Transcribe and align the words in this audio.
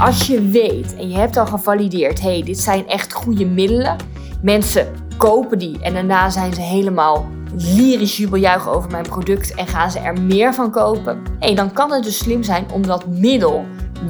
Als 0.00 0.26
je 0.26 0.48
weet 0.48 0.96
en 0.96 1.08
je 1.08 1.16
hebt 1.16 1.36
al 1.36 1.46
gevalideerd, 1.46 2.20
hey, 2.20 2.42
dit 2.42 2.58
zijn 2.58 2.88
echt 2.88 3.12
goede 3.12 3.46
middelen. 3.46 3.96
Mensen 4.42 4.88
kopen 5.16 5.58
die 5.58 5.80
en 5.80 5.94
daarna 5.94 6.30
zijn 6.30 6.54
ze 6.54 6.60
helemaal 6.60 7.28
lyrisch 7.74 8.16
jubeljuichen 8.16 8.72
over 8.72 8.90
mijn 8.90 9.08
product 9.08 9.54
en 9.54 9.66
gaan 9.66 9.90
ze 9.90 9.98
er 9.98 10.20
meer 10.20 10.54
van 10.54 10.70
kopen. 10.70 11.22
Hey, 11.38 11.54
dan 11.54 11.72
kan 11.72 11.92
het 11.92 12.04
dus 12.04 12.18
slim 12.18 12.42
zijn 12.42 12.66
om 12.72 12.86
dat 12.86 13.06
middel 13.06 13.64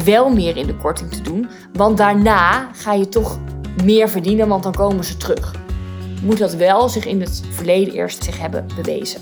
wel 0.05 0.31
meer 0.31 0.57
in 0.57 0.67
de 0.67 0.77
korting 0.77 1.11
te 1.11 1.23
doen. 1.23 1.49
Want 1.73 1.97
daarna 1.97 2.69
ga 2.73 2.93
je 2.93 3.09
toch 3.09 3.39
meer 3.85 4.09
verdienen, 4.09 4.49
want 4.49 4.63
dan 4.63 4.73
komen 4.73 5.05
ze 5.05 5.17
terug. 5.17 5.55
Moet 6.23 6.39
dat 6.39 6.55
wel 6.55 6.89
zich 6.89 7.07
in 7.07 7.21
het 7.21 7.43
verleden 7.51 7.95
eerst 7.95 8.25
zich 8.25 8.39
hebben 8.39 8.67
bewezen. 8.77 9.21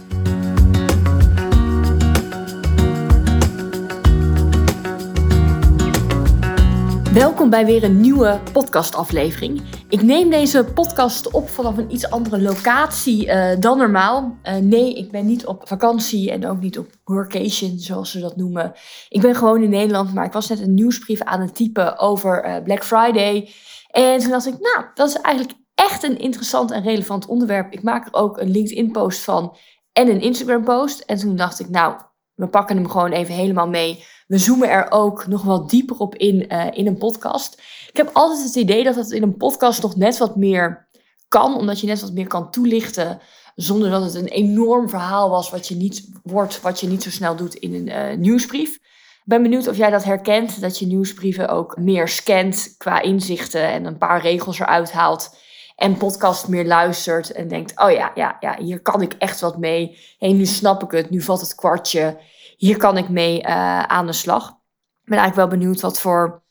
Welkom 7.19 7.51
bij 7.51 7.67
weer 7.67 7.85
een 7.85 8.01
nieuwe 8.01 8.41
podcastaflevering. 8.53 9.63
Ik 9.89 10.03
neem 10.03 10.31
deze 10.31 10.65
podcast 10.65 11.31
op 11.31 11.49
vanaf 11.49 11.77
een 11.77 11.93
iets 11.93 12.11
andere 12.11 12.41
locatie 12.41 13.27
uh, 13.27 13.57
dan 13.59 13.79
normaal. 13.79 14.39
Uh, 14.43 14.57
nee, 14.57 14.95
ik 14.95 15.11
ben 15.11 15.27
niet 15.27 15.47
op 15.47 15.69
vakantie 15.69 16.31
en 16.31 16.47
ook 16.47 16.61
niet 16.61 16.79
op 16.79 16.87
workation, 17.05 17.79
zoals 17.79 18.11
ze 18.11 18.21
dat 18.21 18.37
noemen. 18.37 18.73
Ik 19.09 19.21
ben 19.21 19.35
gewoon 19.35 19.63
in 19.63 19.71
Nederland, 19.71 20.15
maar 20.15 20.25
ik 20.25 20.33
was 20.33 20.49
net 20.49 20.61
een 20.61 20.75
nieuwsbrief 20.75 21.23
aan 21.23 21.41
het 21.41 21.55
typen 21.55 21.99
over 21.99 22.47
uh, 22.47 22.63
Black 22.63 22.85
Friday. 22.85 23.51
En 23.91 24.19
toen 24.19 24.31
dacht 24.31 24.47
ik, 24.47 24.61
nou, 24.61 24.87
dat 24.95 25.09
is 25.09 25.21
eigenlijk 25.21 25.59
echt 25.75 26.03
een 26.03 26.19
interessant 26.19 26.71
en 26.71 26.83
relevant 26.83 27.27
onderwerp. 27.27 27.73
Ik 27.73 27.83
maak 27.83 28.07
er 28.07 28.15
ook 28.15 28.39
een 28.39 28.51
LinkedIn-post 28.51 29.21
van 29.21 29.57
en 29.93 30.09
een 30.09 30.21
Instagram-post. 30.21 31.01
En 31.01 31.19
toen 31.19 31.37
dacht 31.37 31.61
ik, 31.61 31.69
nou, 31.69 31.95
we 32.35 32.49
pakken 32.49 32.77
hem 32.77 32.89
gewoon 32.89 33.13
even 33.13 33.35
helemaal 33.35 33.69
mee. 33.69 34.05
We 34.29 34.39
zoomen 34.39 34.71
er 34.71 34.91
ook 34.91 35.27
nog 35.27 35.43
wat 35.43 35.71
dieper 35.71 35.97
op 35.97 36.15
in 36.15 36.53
uh, 36.53 36.67
in 36.71 36.87
een 36.87 36.99
podcast. 36.99 37.63
Ik 37.89 37.97
heb 37.97 38.11
altijd 38.13 38.43
het 38.43 38.55
idee 38.55 38.85
dat 38.85 38.95
het 38.95 39.11
in 39.11 39.23
een 39.23 39.37
podcast 39.37 39.83
nog 39.83 39.97
net 39.97 40.19
wat 40.19 40.37
meer 40.37 40.89
kan, 41.29 41.57
omdat 41.57 41.81
je 41.81 41.87
net 41.87 42.01
wat 42.01 42.13
meer 42.13 42.27
kan 42.27 42.51
toelichten 42.51 43.21
zonder 43.55 43.91
dat 43.91 44.03
het 44.03 44.15
een 44.15 44.29
enorm 44.29 44.89
verhaal 44.89 45.31
was 45.31 45.51
wat 45.51 45.69
je 45.69 45.75
niet 45.75 46.09
wordt, 46.23 46.61
wat 46.61 46.81
je 46.81 46.87
niet 46.87 47.03
zo 47.03 47.11
snel 47.11 47.37
doet 47.37 47.55
in 47.55 47.75
een 47.75 47.87
uh, 47.87 48.19
nieuwsbrief. 48.19 48.75
Ik 48.75 49.35
ben 49.35 49.43
benieuwd 49.43 49.69
of 49.69 49.77
jij 49.77 49.91
dat 49.91 50.05
herkent, 50.05 50.61
dat 50.61 50.79
je 50.79 50.87
nieuwsbrieven 50.87 51.49
ook 51.49 51.77
meer 51.77 52.09
scant 52.09 52.75
qua 52.79 53.01
inzichten 53.01 53.69
en 53.69 53.85
een 53.85 53.99
paar 53.99 54.21
regels 54.21 54.59
eruit 54.59 54.93
haalt 54.93 55.37
en 55.77 55.97
podcast 55.97 56.49
meer 56.49 56.67
luistert 56.67 57.33
en 57.33 57.49
denkt, 57.49 57.81
oh 57.81 57.91
ja, 57.91 58.13
ja, 58.15 58.37
ja, 58.41 58.57
hier 58.61 58.81
kan 58.81 59.03
ik 59.03 59.13
echt 59.13 59.41
wat 59.41 59.59
mee. 59.59 59.99
Hé, 60.19 60.29
nu 60.29 60.47
snap 60.47 60.83
ik 60.83 60.91
het, 60.91 61.11
nu 61.11 61.21
valt 61.21 61.41
het 61.41 61.55
kwartje. 61.55 62.19
Hier 62.59 62.77
kan 62.77 62.97
ik 62.97 63.09
mee 63.09 63.43
uh, 63.43 63.83
aan 63.83 64.07
de 64.07 64.13
slag. 64.13 64.49
Ik 65.03 65.09
ben 65.15 65.19
eigenlijk 65.19 65.51
wel 65.51 65.59
benieuwd 65.59 65.81
wat 65.81 66.01
voor 66.01 66.43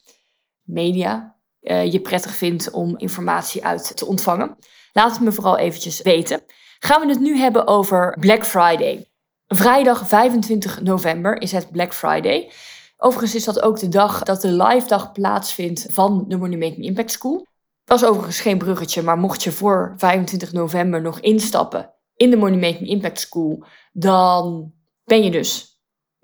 media 0.64 1.36
uh, 1.62 1.92
je 1.92 2.02
prettig 2.02 2.36
vindt 2.36 2.72
om 2.72 2.98
informatie 2.98 3.66
uit 3.66 3.98
te 3.98 4.06
ontvangen. 4.06 4.58
Laat 4.94 5.12
het 5.12 5.22
me 5.22 5.32
vooral 5.32 5.58
eventjes 5.58 6.02
weten. 6.02 6.42
Gaan 6.80 7.02
we 7.02 7.08
het 7.08 7.20
nu 7.20 7.38
hebben 7.38 7.68
over 7.68 8.18
Black 8.20 8.46
Friday. 8.46 9.08
Vrijdag 9.48 10.08
25 10.08 10.82
november 10.82 11.42
is 11.42 11.52
het 11.52 11.72
Black 11.72 11.94
Friday. 11.94 12.52
Overigens 12.98 13.36
is 13.36 13.44
dat 13.44 13.62
ook 13.62 13.80
de 13.80 13.90
dag 13.90 14.24
dat 14.24 14.42
de 14.42 14.52
live 14.52 14.88
dag 14.88 15.12
plaatsvindt 15.12 15.88
van 15.92 16.26
de 16.28 16.38
Making 16.38 16.86
Impact 16.86 17.12
School. 17.12 17.46
Was 17.86 18.06
overigens 18.06 18.40
geen 18.40 18.58
bruggetje, 18.58 19.02
maar 19.02 19.18
mocht 19.18 19.44
je 19.44 19.52
voor 19.52 19.94
25 19.98 20.52
november 20.52 21.02
nog 21.02 21.20
instappen 21.20 21.94
in 22.16 22.30
de 22.30 22.38
Making 22.38 22.88
Impact 22.88 23.20
School, 23.20 23.66
dan 23.92 24.74
ben 25.04 25.24
je 25.24 25.32
dus 25.32 25.77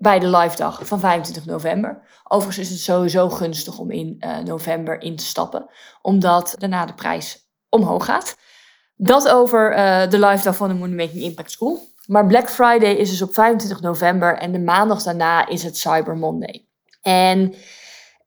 bij 0.04 0.18
de 0.18 0.28
live 0.28 0.56
dag 0.56 0.80
van 0.82 1.00
25 1.00 1.46
november. 1.46 2.02
Overigens 2.24 2.66
is 2.66 2.70
het 2.70 2.80
sowieso 2.80 3.28
gunstig 3.28 3.78
om 3.78 3.90
in 3.90 4.16
uh, 4.20 4.38
november 4.38 5.02
in 5.02 5.16
te 5.16 5.24
stappen, 5.24 5.70
omdat 6.02 6.54
daarna 6.58 6.86
de 6.86 6.94
prijs 6.94 7.48
omhoog 7.68 8.04
gaat. 8.04 8.36
Dat 8.96 9.28
over 9.28 9.72
uh, 9.72 10.10
de 10.10 10.18
live 10.18 10.44
dag 10.44 10.56
van 10.56 10.68
de 10.68 10.74
Money 10.74 11.10
Impact 11.12 11.50
School. 11.50 11.88
Maar 12.06 12.26
Black 12.26 12.50
Friday 12.50 12.92
is 12.92 13.10
dus 13.10 13.22
op 13.22 13.34
25 13.34 13.80
november 13.80 14.38
en 14.38 14.52
de 14.52 14.58
maandag 14.58 15.02
daarna 15.02 15.48
is 15.48 15.62
het 15.62 15.76
Cyber 15.76 16.16
Monday. 16.16 16.66
En 17.02 17.54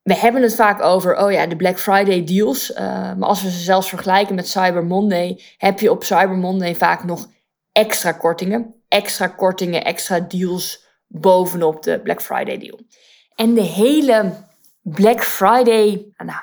we 0.03 0.15
hebben 0.15 0.41
het 0.41 0.55
vaak 0.55 0.81
over, 0.81 1.17
oh 1.17 1.31
ja, 1.31 1.45
de 1.45 1.55
Black 1.55 1.79
Friday 1.79 2.23
deals. 2.23 2.71
Uh, 2.71 2.77
maar 3.15 3.29
als 3.29 3.41
we 3.41 3.51
ze 3.51 3.59
zelfs 3.59 3.89
vergelijken 3.89 4.35
met 4.35 4.47
Cyber 4.47 4.85
Monday, 4.85 5.41
heb 5.57 5.79
je 5.79 5.91
op 5.91 6.03
Cyber 6.03 6.37
Monday 6.37 6.75
vaak 6.75 7.03
nog 7.03 7.27
extra 7.71 8.11
kortingen. 8.11 8.75
Extra 8.87 9.27
kortingen, 9.27 9.83
extra 9.83 10.19
deals 10.19 10.86
bovenop 11.07 11.83
de 11.83 11.99
Black 11.99 12.21
Friday 12.21 12.57
deal. 12.57 12.79
En 13.35 13.53
de 13.53 13.61
hele 13.61 14.45
Black 14.81 15.23
Friday, 15.23 16.13
nou, 16.17 16.39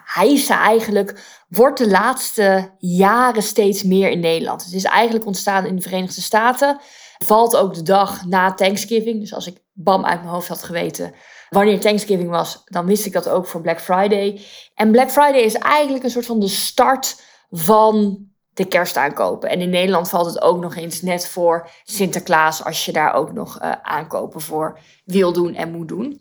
eigenlijk, 0.49 1.21
wordt 1.49 1.79
de 1.79 1.91
laatste 1.91 2.75
jaren 2.79 3.43
steeds 3.43 3.83
meer 3.83 4.11
in 4.11 4.21
Nederland. 4.21 4.65
Het 4.65 4.73
is 4.73 4.85
eigenlijk 4.85 5.27
ontstaan 5.27 5.67
in 5.67 5.77
de 5.77 5.83
Verenigde 5.83 6.21
Staten. 6.21 6.81
Valt 7.19 7.57
ook 7.57 7.75
de 7.75 7.83
dag 7.83 8.25
na 8.25 8.55
Thanksgiving. 8.55 9.21
Dus 9.21 9.35
als 9.35 9.47
ik 9.47 9.59
bam 9.73 10.05
uit 10.05 10.21
mijn 10.21 10.33
hoofd 10.33 10.49
had 10.49 10.63
geweten 10.63 11.15
wanneer 11.49 11.81
Thanksgiving 11.81 12.31
was, 12.31 12.63
dan 12.65 12.87
wist 12.87 13.07
ik 13.07 13.13
dat 13.13 13.29
ook 13.29 13.47
voor 13.47 13.61
Black 13.61 13.81
Friday. 13.81 14.41
En 14.75 14.91
Black 14.91 15.11
Friday 15.11 15.41
is 15.41 15.55
eigenlijk 15.55 16.05
een 16.05 16.11
soort 16.11 16.27
van 16.27 16.41
de 16.41 16.49
start 16.49 17.23
van 17.51 18.27
de 18.55 18.65
kerstaankopen. 18.65 19.49
En 19.49 19.61
in 19.61 19.71
Nederland 19.71 20.09
valt 20.09 20.27
het 20.27 20.43
ook 20.43 20.61
nog 20.61 20.77
eens 20.77 21.03
net 21.03 21.29
voor 21.29 21.69
Sinterklaas, 21.85 22.65
als 22.65 22.85
je 22.85 22.93
daar 22.93 23.15
ook 23.15 23.33
nog 23.33 23.63
uh, 23.63 23.73
aankopen 23.83 24.41
voor 24.41 24.79
wil 25.05 25.33
doen 25.33 25.55
en 25.55 25.71
moet 25.73 25.89
doen. 25.89 26.21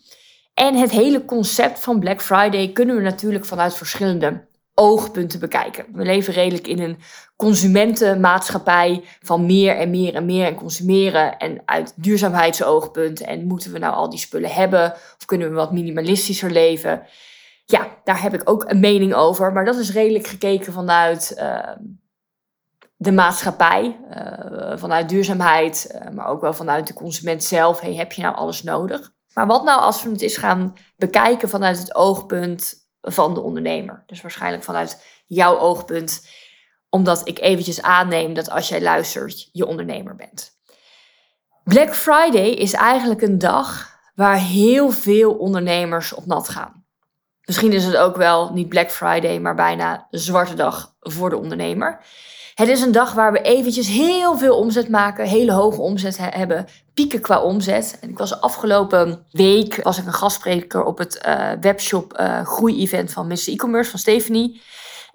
En 0.54 0.76
het 0.76 0.92
hele 0.92 1.26
concept 1.26 1.80
van 1.80 2.00
Black 2.00 2.22
Friday 2.22 2.72
kunnen 2.72 2.96
we 2.96 3.02
natuurlijk 3.02 3.46
vanuit 3.46 3.76
verschillende 3.76 4.46
oogpunten 4.74 5.40
bekijken. 5.40 5.86
We 5.92 6.04
leven 6.04 6.34
redelijk 6.34 6.68
in 6.68 6.80
een 6.80 6.98
consumentenmaatschappij 7.36 9.04
van 9.22 9.46
meer 9.46 9.76
en 9.76 9.90
meer 9.90 10.16
en 10.16 10.26
meer 10.26 10.46
en 10.46 10.56
consumeren. 10.56 11.38
En 11.38 11.62
uit 11.66 11.94
duurzaamheidsoogpunt 11.96 13.22
en 13.22 13.46
moeten 13.46 13.72
we 13.72 13.80
nou 13.80 13.94
al 13.94 14.10
die 14.10 14.20
spullen 14.20 14.50
hebben 14.50 14.92
of 14.92 15.26
kunnen 15.26 15.50
we 15.50 15.56
wat 15.56 15.72
minimalistischer 15.72 16.52
leven? 16.52 17.02
Ja, 17.66 17.88
daar 18.04 18.22
heb 18.22 18.34
ik 18.34 18.50
ook 18.50 18.64
een 18.68 18.80
mening 18.80 19.14
over, 19.14 19.54
maar 19.54 19.66
dat 19.66 19.76
is 19.76 19.92
redelijk 19.92 20.28
gekeken 20.28 20.74
vanuit 20.74 21.36
uh, 21.38 21.70
de 23.04 23.12
maatschappij, 23.12 24.00
uh, 24.10 24.78
vanuit 24.78 25.10
duurzaamheid, 25.10 25.92
uh, 25.96 26.10
maar 26.10 26.28
ook 26.28 26.42
wel 26.42 26.54
vanuit 26.54 26.88
de 26.88 26.94
consument 26.94 27.44
zelf. 27.44 27.80
Hey, 27.80 27.96
heb 27.96 28.12
je 28.12 28.22
nou 28.22 28.36
alles 28.36 28.64
nodig? 28.64 29.12
Maar 29.34 29.48
wat 29.48 29.64
nou 29.64 29.82
als 29.82 30.04
we 30.04 30.10
het 30.10 30.22
eens 30.22 30.38
gaan 30.38 30.74
bekijken 30.96 31.50
vanuit 31.50 31.78
het 31.78 31.96
oogpunt 31.96 32.74
van 33.02 33.34
de 33.34 33.42
ondernemer. 33.42 34.04
Dus 34.06 34.22
waarschijnlijk 34.22 34.64
vanuit 34.64 35.04
jouw 35.26 35.58
oogpunt, 35.58 36.28
omdat 36.90 37.28
ik 37.28 37.40
eventjes 37.40 37.82
aanneem 37.82 38.34
dat 38.34 38.50
als 38.50 38.70
jij 38.70 38.82
luistert, 38.82 39.50
je 39.52 39.66
ondernemer 39.66 40.16
bent. 40.16 40.52
Black 41.64 41.96
Friday 41.96 42.50
is 42.50 42.74
eigenlijk 42.74 43.22
een 43.22 43.38
dag 43.38 43.98
waar 44.16 44.38
heel 44.38 44.90
veel 44.90 45.34
ondernemers 45.34 46.14
op 46.14 46.26
nat 46.26 46.50
gaan. 46.50 46.86
Misschien 47.42 47.74
is 47.74 47.86
het 47.86 47.98
ook 47.98 48.16
wel 48.16 48.54
niet 48.54 48.70
Black 48.70 48.92
Friday, 48.92 49.40
maar 49.40 49.56
bijna 49.56 50.08
zwarte 50.10 50.54
dag 50.54 50.96
voor 51.00 51.30
de 51.30 51.38
ondernemer. 51.38 52.06
Het 52.54 52.68
is 52.68 52.82
een 52.82 52.92
dag 52.92 53.14
waar 53.14 53.32
we 53.32 53.42
eventjes 53.42 53.88
heel 53.88 54.38
veel 54.38 54.58
omzet 54.58 54.90
maken, 54.90 55.26
hele 55.26 55.52
hoge 55.52 55.82
omzet 55.82 56.18
hebben, 56.18 56.68
pieken 56.94 57.22
qua 57.22 57.42
omzet. 57.42 57.98
En 58.02 58.10
ik 58.10 58.18
was 58.18 58.42
afgelopen 58.42 59.26
week 59.32 59.84
was 59.84 59.98
ik 59.98 60.06
een 60.06 60.14
gastspreker 60.14 60.84
op 60.84 60.98
het 60.98 61.24
uh, 61.26 61.52
webshop 61.62 62.20
uh, 62.20 62.46
groei-event 62.46 63.12
van 63.12 63.28
Mr. 63.28 63.50
E-commerce 63.50 63.90
van 63.90 64.00
Stephanie. 64.00 64.62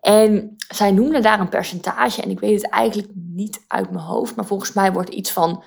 En 0.00 0.56
zij 0.74 0.90
noemde 0.90 1.20
daar 1.20 1.40
een 1.40 1.48
percentage 1.48 2.22
en 2.22 2.30
ik 2.30 2.40
weet 2.40 2.62
het 2.62 2.70
eigenlijk 2.70 3.08
niet 3.14 3.64
uit 3.68 3.90
mijn 3.90 4.04
hoofd, 4.04 4.36
maar 4.36 4.46
volgens 4.46 4.72
mij 4.72 4.92
wordt 4.92 5.10
iets 5.10 5.32
van 5.32 5.62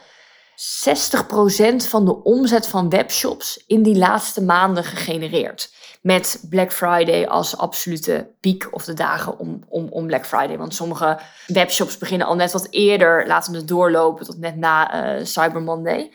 60% 0.56 1.76
van 1.76 2.06
de 2.06 2.24
omzet 2.24 2.68
van 2.68 2.90
webshops 2.90 3.64
in 3.68 3.84
die 3.84 3.98
laatste 3.98 4.44
maanden 4.44 4.84
gegenereerd 4.84 5.72
met 6.02 6.46
Black 6.50 6.72
Friday 6.72 7.26
als 7.26 7.58
absolute 7.58 8.34
piek 8.40 8.68
of 8.72 8.86
de 8.86 8.94
dagen 8.94 9.40
om, 9.40 9.64
om, 9.68 9.88
om 9.90 10.08
Black 10.08 10.26
Friday. 10.26 10.58
Want 10.58 10.74
sommige 10.74 11.20
webshops 11.48 11.98
beginnen 11.98 12.28
al 12.28 12.36
net 12.36 12.52
wat 12.52 12.68
eerder, 12.70 13.28
laten 13.28 13.54
het 13.54 13.68
doorlopen 13.68 14.26
tot 14.26 14.38
net 14.38 14.56
na 14.56 15.06
uh, 15.18 15.26
Cyber 15.26 15.62
Monday. 15.62 16.12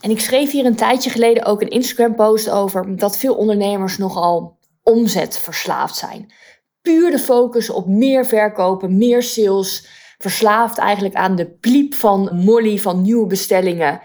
En 0.00 0.10
ik 0.10 0.20
schreef 0.20 0.50
hier 0.50 0.64
een 0.64 0.76
tijdje 0.76 1.10
geleden 1.10 1.44
ook 1.44 1.60
een 1.60 1.68
Instagram-post 1.68 2.50
over 2.50 2.96
dat 2.96 3.18
veel 3.18 3.34
ondernemers 3.34 3.98
nogal 3.98 4.58
omzetverslaafd 4.82 5.96
zijn. 5.96 6.32
Puur 6.82 7.10
de 7.10 7.18
focus 7.18 7.70
op 7.70 7.86
meer 7.86 8.26
verkopen, 8.26 8.98
meer 8.98 9.22
sales, 9.22 9.86
verslaafd 10.18 10.78
eigenlijk 10.78 11.14
aan 11.14 11.36
de 11.36 11.50
pliep 11.50 11.94
van 11.94 12.30
Molly 12.32 12.78
van 12.78 13.02
nieuwe 13.02 13.26
bestellingen. 13.26 14.00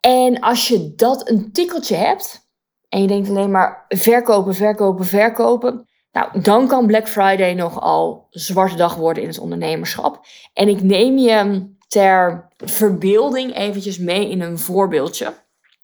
En 0.00 0.40
als 0.40 0.68
je 0.68 0.94
dat 0.94 1.28
een 1.28 1.52
tikkeltje 1.52 1.96
hebt, 1.96 2.48
en 2.88 3.00
je 3.00 3.06
denkt 3.06 3.28
alleen 3.28 3.50
maar 3.50 3.84
verkopen, 3.88 4.54
verkopen, 4.54 5.06
verkopen. 5.06 5.88
Nou, 6.12 6.40
dan 6.40 6.66
kan 6.66 6.86
Black 6.86 7.08
Friday 7.08 7.54
nogal 7.54 8.26
zwarte 8.30 8.76
dag 8.76 8.94
worden 8.94 9.22
in 9.22 9.28
het 9.28 9.38
ondernemerschap. 9.38 10.26
En 10.52 10.68
ik 10.68 10.82
neem 10.82 11.18
je 11.18 11.68
ter 11.88 12.48
verbeelding 12.56 13.54
eventjes 13.54 13.98
mee 13.98 14.30
in 14.30 14.40
een 14.40 14.58
voorbeeldje. 14.58 15.34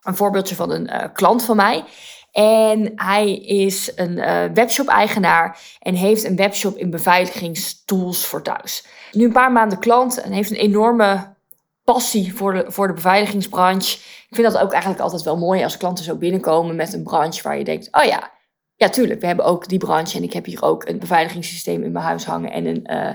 Een 0.03 0.17
voorbeeldje 0.17 0.55
van 0.55 0.71
een 0.71 0.89
uh, 0.89 1.05
klant 1.13 1.45
van 1.45 1.57
mij. 1.57 1.85
En 2.33 2.93
hij 2.97 3.35
is 3.37 3.93
een 3.95 4.19
uh, 4.19 4.45
webshop-eigenaar 4.55 5.59
en 5.81 5.95
heeft 5.95 6.25
een 6.25 6.37
webshop 6.37 6.77
in 6.77 6.91
beveiligingstools 6.91 8.27
voor 8.27 8.43
thuis. 8.43 8.87
Nu 9.13 9.25
een 9.25 9.33
paar 9.33 9.53
maanden 9.53 9.79
klant 9.79 10.21
en 10.21 10.33
heeft 10.33 10.51
een 10.51 10.57
enorme 10.57 11.35
passie 11.85 12.35
voor 12.35 12.53
de, 12.53 12.65
voor 12.69 12.87
de 12.87 12.93
beveiligingsbranche. 12.93 13.97
Ik 14.29 14.35
vind 14.39 14.53
dat 14.53 14.63
ook 14.63 14.73
eigenlijk 14.73 15.03
altijd 15.03 15.23
wel 15.23 15.37
mooi 15.37 15.63
als 15.63 15.77
klanten 15.77 16.05
zo 16.05 16.17
binnenkomen 16.17 16.77
met 16.77 16.93
een 16.93 17.03
branche 17.03 17.43
waar 17.43 17.59
je 17.59 17.65
denkt: 17.65 17.89
oh 17.91 18.05
ja, 18.05 18.31
ja, 18.83 18.89
tuurlijk. 18.89 19.21
We 19.21 19.27
hebben 19.27 19.45
ook 19.45 19.69
die 19.69 19.79
branche. 19.79 20.17
En 20.17 20.23
ik 20.23 20.33
heb 20.33 20.45
hier 20.45 20.63
ook 20.63 20.89
een 20.89 20.99
beveiligingssysteem 20.99 21.83
in 21.83 21.93
mijn 21.93 22.05
huis 22.05 22.25
hangen. 22.25 22.53
En 22.53 22.67
een 22.67 22.87
uh, 22.91 23.11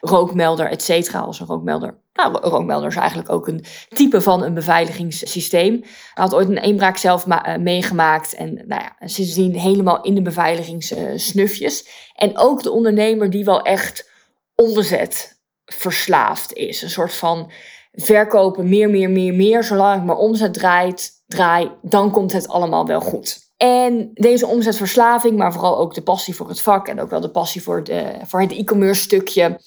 rookmelder, 0.00 0.66
et 0.66 0.82
cetera. 0.82 1.20
Als 1.20 1.40
een 1.40 1.46
rookmelder. 1.46 2.00
Nou, 2.12 2.34
een 2.34 2.50
rookmelder 2.50 2.88
is 2.88 2.96
eigenlijk 2.96 3.30
ook 3.30 3.48
een 3.48 3.64
type 3.88 4.20
van 4.20 4.42
een 4.42 4.54
beveiligingssysteem. 4.54 5.80
Hij 5.80 6.24
had 6.24 6.34
ooit 6.34 6.48
een 6.48 6.58
eenbraak 6.58 6.96
zelf 6.96 7.26
uh, 7.26 7.56
meegemaakt. 7.56 8.34
En 8.34 8.54
nou 8.54 8.82
ja, 8.82 9.06
sindsdien 9.06 9.54
helemaal 9.54 10.02
in 10.02 10.14
de 10.14 10.22
beveiligingssnufjes. 10.22 11.88
en 12.14 12.38
ook 12.38 12.62
de 12.62 12.70
ondernemer 12.70 13.30
die 13.30 13.44
wel 13.44 13.62
echt 13.62 14.10
omzet 14.54 15.40
verslaafd 15.64 16.52
is. 16.52 16.82
Een 16.82 16.90
soort 16.90 17.14
van 17.14 17.50
verkopen, 17.92 18.68
meer, 18.68 18.90
meer, 18.90 19.10
meer, 19.10 19.34
meer. 19.34 19.64
Zolang 19.64 20.00
ik 20.00 20.06
maar 20.06 20.16
omzet 20.16 20.54
draait, 20.54 21.10
draai, 21.26 21.70
dan 21.82 22.10
komt 22.10 22.32
het 22.32 22.48
allemaal 22.48 22.86
wel 22.86 23.00
goed. 23.00 23.51
En 23.62 24.10
deze 24.14 24.46
omzetverslaving, 24.46 25.36
maar 25.36 25.52
vooral 25.52 25.78
ook 25.78 25.94
de 25.94 26.02
passie 26.02 26.34
voor 26.34 26.48
het 26.48 26.60
vak 26.60 26.88
en 26.88 27.00
ook 27.00 27.10
wel 27.10 27.20
de 27.20 27.30
passie 27.30 27.62
voor, 27.62 27.84
de, 27.84 28.20
voor 28.24 28.40
het 28.40 28.52
e-commerce 28.52 29.02
stukje, 29.02 29.60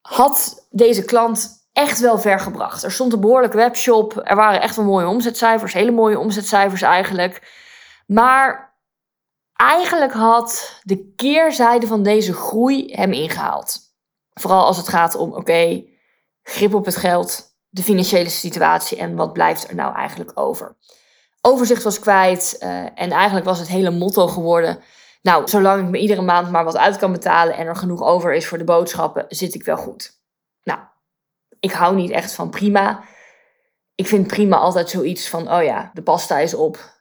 had 0.00 0.66
deze 0.70 1.04
klant 1.04 1.68
echt 1.72 2.00
wel 2.00 2.18
ver 2.18 2.40
gebracht. 2.40 2.82
Er 2.82 2.92
stond 2.92 3.12
een 3.12 3.20
behoorlijke 3.20 3.56
webshop, 3.56 4.20
er 4.24 4.36
waren 4.36 4.60
echt 4.60 4.76
wel 4.76 4.84
mooie 4.84 5.06
omzetcijfers, 5.06 5.72
hele 5.72 5.90
mooie 5.90 6.18
omzetcijfers 6.18 6.82
eigenlijk. 6.82 7.52
Maar 8.06 8.76
eigenlijk 9.52 10.12
had 10.12 10.80
de 10.82 11.12
keerzijde 11.16 11.86
van 11.86 12.02
deze 12.02 12.32
groei 12.32 12.92
hem 12.94 13.12
ingehaald. 13.12 13.78
Vooral 14.32 14.64
als 14.64 14.76
het 14.76 14.88
gaat 14.88 15.14
om, 15.14 15.32
oké, 15.32 15.84
grip 16.42 16.74
op 16.74 16.84
het 16.84 16.96
geld, 16.96 17.56
de 17.68 17.82
financiële 17.82 18.28
situatie 18.28 18.98
en 18.98 19.14
wat 19.14 19.32
blijft 19.32 19.68
er 19.68 19.74
nou 19.74 19.94
eigenlijk 19.94 20.30
over 20.34 20.76
overzicht 21.46 21.82
was 21.82 21.98
kwijt. 21.98 22.56
Uh, 22.60 22.68
en 22.94 23.10
eigenlijk 23.10 23.46
was 23.46 23.58
het 23.58 23.68
hele 23.68 23.90
motto 23.90 24.26
geworden. 24.26 24.78
Nou, 25.22 25.48
zolang 25.48 25.82
ik 25.82 25.88
me 25.88 25.98
iedere 25.98 26.22
maand 26.22 26.50
maar 26.50 26.64
wat 26.64 26.76
uit 26.76 26.96
kan 26.96 27.12
betalen 27.12 27.56
en 27.56 27.66
er 27.66 27.76
genoeg 27.76 28.02
over 28.02 28.34
is 28.34 28.46
voor 28.46 28.58
de 28.58 28.64
boodschappen, 28.64 29.24
zit 29.28 29.54
ik 29.54 29.64
wel 29.64 29.76
goed. 29.76 30.20
Nou, 30.62 30.80
ik 31.60 31.72
hou 31.72 31.96
niet 31.96 32.10
echt 32.10 32.34
van 32.34 32.50
prima. 32.50 33.04
Ik 33.94 34.06
vind 34.06 34.26
prima 34.26 34.56
altijd 34.56 34.90
zoiets 34.90 35.28
van, 35.28 35.52
oh 35.52 35.62
ja, 35.62 35.90
de 35.94 36.02
pasta 36.02 36.38
is 36.38 36.54
op. 36.54 36.94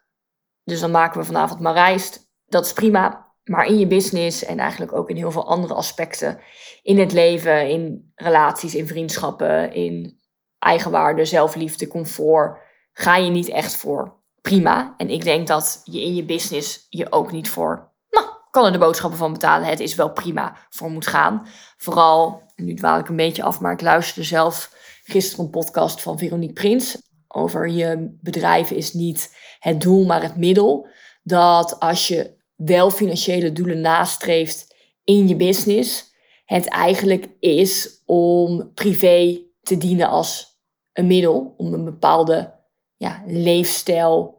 Dus 0.63 0.79
dan 0.79 0.91
maken 0.91 1.19
we 1.19 1.25
vanavond 1.25 1.59
maar 1.59 1.73
rijst. 1.73 2.29
Dat 2.45 2.65
is 2.65 2.73
prima. 2.73 3.33
Maar 3.43 3.65
in 3.65 3.79
je 3.79 3.87
business 3.87 4.43
en 4.43 4.59
eigenlijk 4.59 4.93
ook 4.93 5.09
in 5.09 5.15
heel 5.15 5.31
veel 5.31 5.47
andere 5.47 5.73
aspecten 5.73 6.39
in 6.81 6.99
het 6.99 7.11
leven, 7.11 7.69
in 7.69 8.11
relaties, 8.15 8.75
in 8.75 8.87
vriendschappen, 8.87 9.73
in 9.73 10.19
eigenwaarde, 10.59 11.25
zelfliefde, 11.25 11.87
comfort, 11.87 12.57
ga 12.91 13.15
je 13.15 13.29
niet 13.29 13.49
echt 13.49 13.75
voor 13.75 14.23
prima. 14.45 14.93
En 14.97 15.09
ik 15.09 15.23
denk 15.23 15.47
dat 15.47 15.81
je 15.83 16.01
in 16.01 16.15
je 16.15 16.23
business 16.23 16.85
je 16.89 17.11
ook 17.11 17.31
niet 17.31 17.49
voor, 17.49 17.91
nou, 18.09 18.25
kan 18.51 18.65
er 18.65 18.71
de 18.71 18.77
boodschappen 18.77 19.17
van 19.17 19.33
betalen. 19.33 19.67
Het 19.67 19.79
is 19.79 19.95
wel 19.95 20.11
prima 20.11 20.57
voor 20.69 20.89
moet 20.89 21.07
gaan. 21.07 21.47
Vooral, 21.77 22.41
nu 22.55 22.73
dwaal 22.73 22.99
ik 22.99 23.09
een 23.09 23.15
beetje 23.15 23.43
af, 23.43 23.59
maar 23.59 23.71
ik 23.71 23.81
luisterde 23.81 24.27
zelf 24.27 24.73
gisteren 25.03 25.45
een 25.45 25.51
podcast 25.51 26.01
van 26.01 26.17
Veronique 26.17 26.53
Prins. 26.53 26.97
Over 27.27 27.69
je 27.69 28.17
bedrijf 28.21 28.71
is 28.71 28.93
niet 28.93 29.35
het 29.59 29.81
doel, 29.81 30.05
maar 30.05 30.21
het 30.21 30.37
middel. 30.37 30.87
Dat 31.23 31.79
als 31.79 32.07
je 32.07 32.35
wel 32.55 32.89
financiële 32.89 33.51
doelen 33.51 33.81
nastreeft 33.81 34.75
in 35.03 35.27
je 35.27 35.35
business, 35.35 36.13
het 36.45 36.67
eigenlijk 36.67 37.29
is 37.39 38.01
om 38.05 38.71
privé 38.73 39.41
te 39.61 39.77
dienen 39.77 40.09
als 40.09 40.59
een 40.93 41.07
middel 41.07 41.53
om 41.57 41.73
een 41.73 41.85
bepaalde 41.85 42.53
ja, 42.95 43.23
leefstijl 43.25 44.34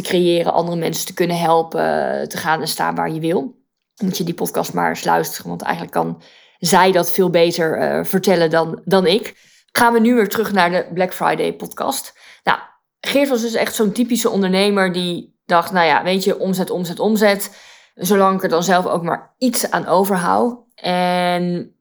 creëren, 0.00 0.52
andere 0.52 0.76
mensen 0.76 1.06
te 1.06 1.14
kunnen 1.14 1.38
helpen, 1.38 2.28
te 2.28 2.36
gaan 2.36 2.60
en 2.60 2.68
staan 2.68 2.94
waar 2.94 3.12
je 3.12 3.20
wil. 3.20 3.60
moet 4.02 4.16
je 4.16 4.24
die 4.24 4.34
podcast 4.34 4.72
maar 4.72 4.88
eens 4.88 5.04
luisteren, 5.04 5.48
want 5.48 5.62
eigenlijk 5.62 5.94
kan 5.94 6.22
zij 6.58 6.92
dat 6.92 7.12
veel 7.12 7.30
beter 7.30 7.78
uh, 7.78 8.04
vertellen 8.04 8.50
dan, 8.50 8.80
dan 8.84 9.06
ik. 9.06 9.36
Gaan 9.72 9.92
we 9.92 10.00
nu 10.00 10.14
weer 10.14 10.28
terug 10.28 10.52
naar 10.52 10.70
de 10.70 10.86
Black 10.94 11.14
Friday 11.14 11.54
podcast. 11.54 12.18
Nou, 12.44 12.58
Geert 13.00 13.28
was 13.28 13.40
dus 13.40 13.54
echt 13.54 13.74
zo'n 13.74 13.92
typische 13.92 14.30
ondernemer 14.30 14.92
die 14.92 15.40
dacht, 15.46 15.72
nou 15.72 15.86
ja, 15.86 16.02
weet 16.02 16.24
je, 16.24 16.38
omzet, 16.38 16.70
omzet, 16.70 16.98
omzet. 16.98 17.56
Zolang 17.94 18.36
ik 18.36 18.42
er 18.42 18.48
dan 18.48 18.62
zelf 18.62 18.86
ook 18.86 19.02
maar 19.02 19.34
iets 19.38 19.70
aan 19.70 19.86
overhoud. 19.86 20.58
En 20.74 21.74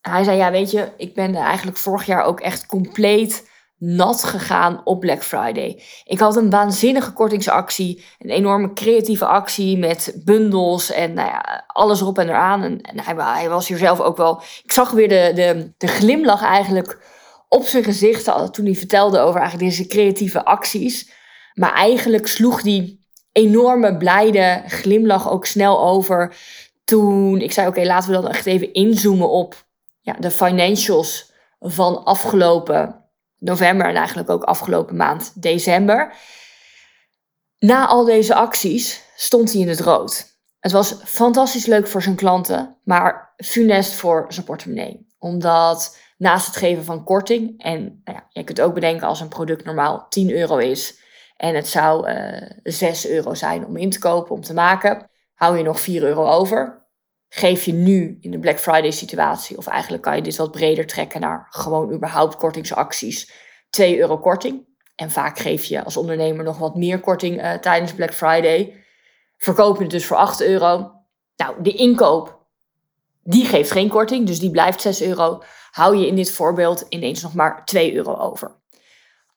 hij 0.00 0.24
zei, 0.24 0.36
ja, 0.36 0.50
weet 0.50 0.70
je, 0.70 0.88
ik 0.96 1.14
ben 1.14 1.34
eigenlijk 1.34 1.76
vorig 1.76 2.06
jaar 2.06 2.24
ook 2.24 2.40
echt 2.40 2.66
compleet 2.66 3.50
nat 3.84 4.24
gegaan 4.24 4.80
op 4.84 5.00
Black 5.00 5.22
Friday. 5.22 5.82
Ik 6.04 6.18
had 6.18 6.36
een 6.36 6.50
waanzinnige 6.50 7.12
kortingsactie, 7.12 8.04
een 8.18 8.30
enorme 8.30 8.72
creatieve 8.72 9.26
actie 9.26 9.78
met 9.78 10.20
bundels 10.24 10.90
en 10.90 11.12
nou 11.12 11.28
ja, 11.28 11.64
alles 11.66 12.00
erop 12.00 12.18
en 12.18 12.28
eraan. 12.28 12.62
En, 12.62 12.80
en 12.80 13.00
hij, 13.00 13.14
hij, 13.16 13.48
was 13.48 13.68
hier 13.68 13.78
zelf 13.78 14.00
ook 14.00 14.16
wel. 14.16 14.42
Ik 14.64 14.72
zag 14.72 14.90
weer 14.90 15.08
de, 15.08 15.32
de, 15.34 15.72
de 15.78 15.86
glimlach 15.86 16.42
eigenlijk 16.42 16.98
op 17.48 17.64
zijn 17.64 17.84
gezicht 17.84 18.52
toen 18.52 18.64
hij 18.64 18.74
vertelde 18.74 19.18
over 19.18 19.40
eigenlijk 19.40 19.70
deze 19.70 19.86
creatieve 19.86 20.44
acties. 20.44 21.12
Maar 21.54 21.72
eigenlijk 21.72 22.26
sloeg 22.26 22.62
die 22.62 23.06
enorme 23.32 23.96
blijde 23.96 24.62
glimlach 24.66 25.30
ook 25.30 25.46
snel 25.46 25.80
over 25.80 26.36
toen 26.84 27.40
ik 27.40 27.52
zei: 27.52 27.68
Oké, 27.68 27.82
laten 27.82 28.10
we 28.10 28.20
dan 28.20 28.28
echt 28.28 28.46
even 28.46 28.72
inzoomen 28.72 29.30
op 29.30 29.66
ja, 30.00 30.12
de 30.18 30.30
financials 30.30 31.32
van 31.60 32.04
afgelopen 32.04 33.01
november 33.42 33.86
en 33.86 33.94
eigenlijk 33.94 34.30
ook 34.30 34.42
afgelopen 34.42 34.96
maand 34.96 35.42
december. 35.42 36.14
Na 37.58 37.86
al 37.86 38.04
deze 38.04 38.34
acties 38.34 39.02
stond 39.16 39.52
hij 39.52 39.60
in 39.60 39.68
het 39.68 39.80
rood. 39.80 40.30
Het 40.60 40.72
was 40.72 40.96
fantastisch 41.04 41.66
leuk 41.66 41.86
voor 41.86 42.02
zijn 42.02 42.16
klanten, 42.16 42.76
maar 42.84 43.34
funest 43.36 43.92
voor 43.92 44.26
zijn 44.28 44.46
portemonnee. 44.46 45.06
Omdat 45.18 45.98
naast 46.16 46.46
het 46.46 46.56
geven 46.56 46.84
van 46.84 47.04
korting, 47.04 47.62
en 47.62 48.00
nou 48.04 48.18
ja, 48.18 48.26
je 48.28 48.44
kunt 48.44 48.60
ook 48.60 48.74
bedenken 48.74 49.06
als 49.06 49.20
een 49.20 49.28
product 49.28 49.64
normaal 49.64 50.06
10 50.08 50.30
euro 50.30 50.56
is 50.56 51.00
en 51.36 51.54
het 51.54 51.68
zou 51.68 52.08
uh, 52.08 52.42
eh, 52.42 52.50
6 52.62 53.08
euro 53.08 53.34
zijn 53.34 53.66
om 53.66 53.76
in 53.76 53.90
te 53.90 53.98
kopen, 53.98 54.34
om 54.34 54.40
te 54.40 54.54
maken, 54.54 55.10
hou 55.34 55.56
je 55.56 55.62
nog 55.62 55.80
4 55.80 56.02
euro 56.02 56.26
over 56.26 56.81
geef 57.34 57.64
je 57.64 57.72
nu 57.72 58.18
in 58.20 58.30
de 58.30 58.38
Black 58.38 58.58
Friday 58.58 58.90
situatie, 58.90 59.56
of 59.56 59.66
eigenlijk 59.66 60.02
kan 60.02 60.16
je 60.16 60.22
dit 60.22 60.36
wat 60.36 60.50
breder 60.50 60.86
trekken 60.86 61.20
naar 61.20 61.46
gewoon 61.50 61.92
überhaupt 61.92 62.36
kortingsacties, 62.36 63.32
2 63.70 63.98
euro 63.98 64.18
korting. 64.18 64.66
En 64.94 65.10
vaak 65.10 65.38
geef 65.38 65.64
je 65.64 65.84
als 65.84 65.96
ondernemer 65.96 66.44
nog 66.44 66.58
wat 66.58 66.76
meer 66.76 67.00
korting 67.00 67.42
uh, 67.42 67.52
tijdens 67.52 67.94
Black 67.94 68.14
Friday. 68.14 68.84
Verkoop 69.36 69.76
je 69.76 69.82
het 69.82 69.90
dus 69.90 70.06
voor 70.06 70.16
8 70.16 70.42
euro. 70.42 70.92
Nou, 71.36 71.62
de 71.62 71.72
inkoop, 71.72 72.46
die 73.22 73.44
geeft 73.44 73.70
geen 73.70 73.88
korting, 73.88 74.26
dus 74.26 74.38
die 74.38 74.50
blijft 74.50 74.80
6 74.80 75.02
euro. 75.02 75.42
Hou 75.70 75.96
je 75.96 76.06
in 76.06 76.16
dit 76.16 76.30
voorbeeld 76.30 76.84
ineens 76.88 77.22
nog 77.22 77.34
maar 77.34 77.64
2 77.64 77.94
euro 77.94 78.16
over. 78.16 78.60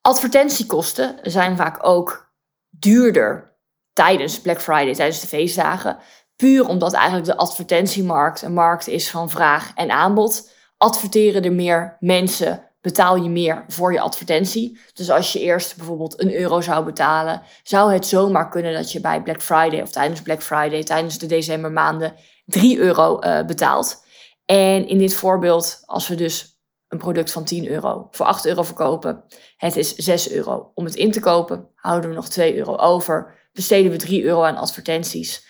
Advertentiekosten 0.01 1.19
zijn 1.21 1.55
vaak 1.55 1.87
ook 1.87 2.33
duurder 2.69 3.57
tijdens 3.93 4.41
Black 4.41 4.61
Friday, 4.61 4.93
tijdens 4.93 5.21
de 5.21 5.27
feestdagen. 5.27 5.99
Puur 6.35 6.67
omdat 6.67 6.93
eigenlijk 6.93 7.25
de 7.25 7.37
advertentiemarkt 7.37 8.41
een 8.41 8.53
markt 8.53 8.87
is 8.87 9.09
van 9.09 9.29
vraag 9.29 9.71
en 9.75 9.91
aanbod. 9.91 10.49
Adverteren 10.77 11.43
er 11.43 11.53
meer 11.53 11.97
mensen, 11.99 12.71
betaal 12.81 13.15
je 13.15 13.29
meer 13.29 13.65
voor 13.67 13.93
je 13.93 13.99
advertentie. 13.99 14.79
Dus 14.93 15.09
als 15.09 15.33
je 15.33 15.39
eerst 15.39 15.77
bijvoorbeeld 15.77 16.21
een 16.21 16.33
euro 16.33 16.61
zou 16.61 16.85
betalen, 16.85 17.41
zou 17.63 17.93
het 17.93 18.07
zomaar 18.07 18.49
kunnen 18.49 18.73
dat 18.73 18.91
je 18.91 19.01
bij 19.01 19.21
Black 19.21 19.41
Friday 19.41 19.81
of 19.81 19.91
tijdens 19.91 20.21
Black 20.21 20.43
Friday, 20.43 20.83
tijdens 20.83 21.17
de 21.17 21.25
decembermaanden, 21.25 22.13
3 22.45 22.77
euro 22.77 23.19
uh, 23.21 23.45
betaalt. 23.45 24.03
En 24.45 24.87
in 24.87 24.97
dit 24.97 25.13
voorbeeld, 25.13 25.81
als 25.85 26.07
we 26.07 26.15
dus 26.15 26.59
een 26.87 26.97
product 26.97 27.31
van 27.31 27.43
10 27.43 27.67
euro 27.67 28.07
voor 28.11 28.25
8 28.25 28.45
euro 28.45 28.63
verkopen, 28.63 29.23
het 29.57 29.75
is 29.75 29.95
6 29.95 30.31
euro. 30.31 30.71
Om 30.73 30.85
het 30.85 30.95
in 30.95 31.11
te 31.11 31.19
kopen, 31.19 31.69
houden 31.75 32.09
we 32.09 32.15
nog 32.15 32.29
2 32.29 32.57
euro 32.57 32.75
over, 32.75 33.49
besteden 33.53 33.91
we 33.91 33.97
3 33.97 34.23
euro 34.23 34.43
aan 34.43 34.57
advertenties 34.57 35.45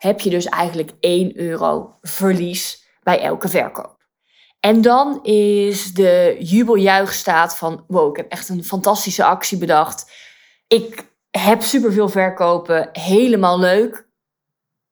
heb 0.00 0.20
je 0.20 0.30
dus 0.30 0.44
eigenlijk 0.44 0.92
1 1.00 1.38
euro 1.38 1.96
verlies 2.00 2.84
bij 3.02 3.20
elke 3.20 3.48
verkoop. 3.48 3.98
En 4.60 4.80
dan 4.80 5.24
is 5.24 5.92
de 5.92 6.36
jubeljuichstaat 6.38 7.56
van, 7.56 7.84
wow, 7.88 8.10
ik 8.10 8.16
heb 8.16 8.30
echt 8.30 8.48
een 8.48 8.64
fantastische 8.64 9.24
actie 9.24 9.58
bedacht. 9.58 10.12
Ik 10.68 11.12
heb 11.30 11.62
superveel 11.62 12.08
verkopen, 12.08 12.88
helemaal 12.92 13.58
leuk. 13.58 14.08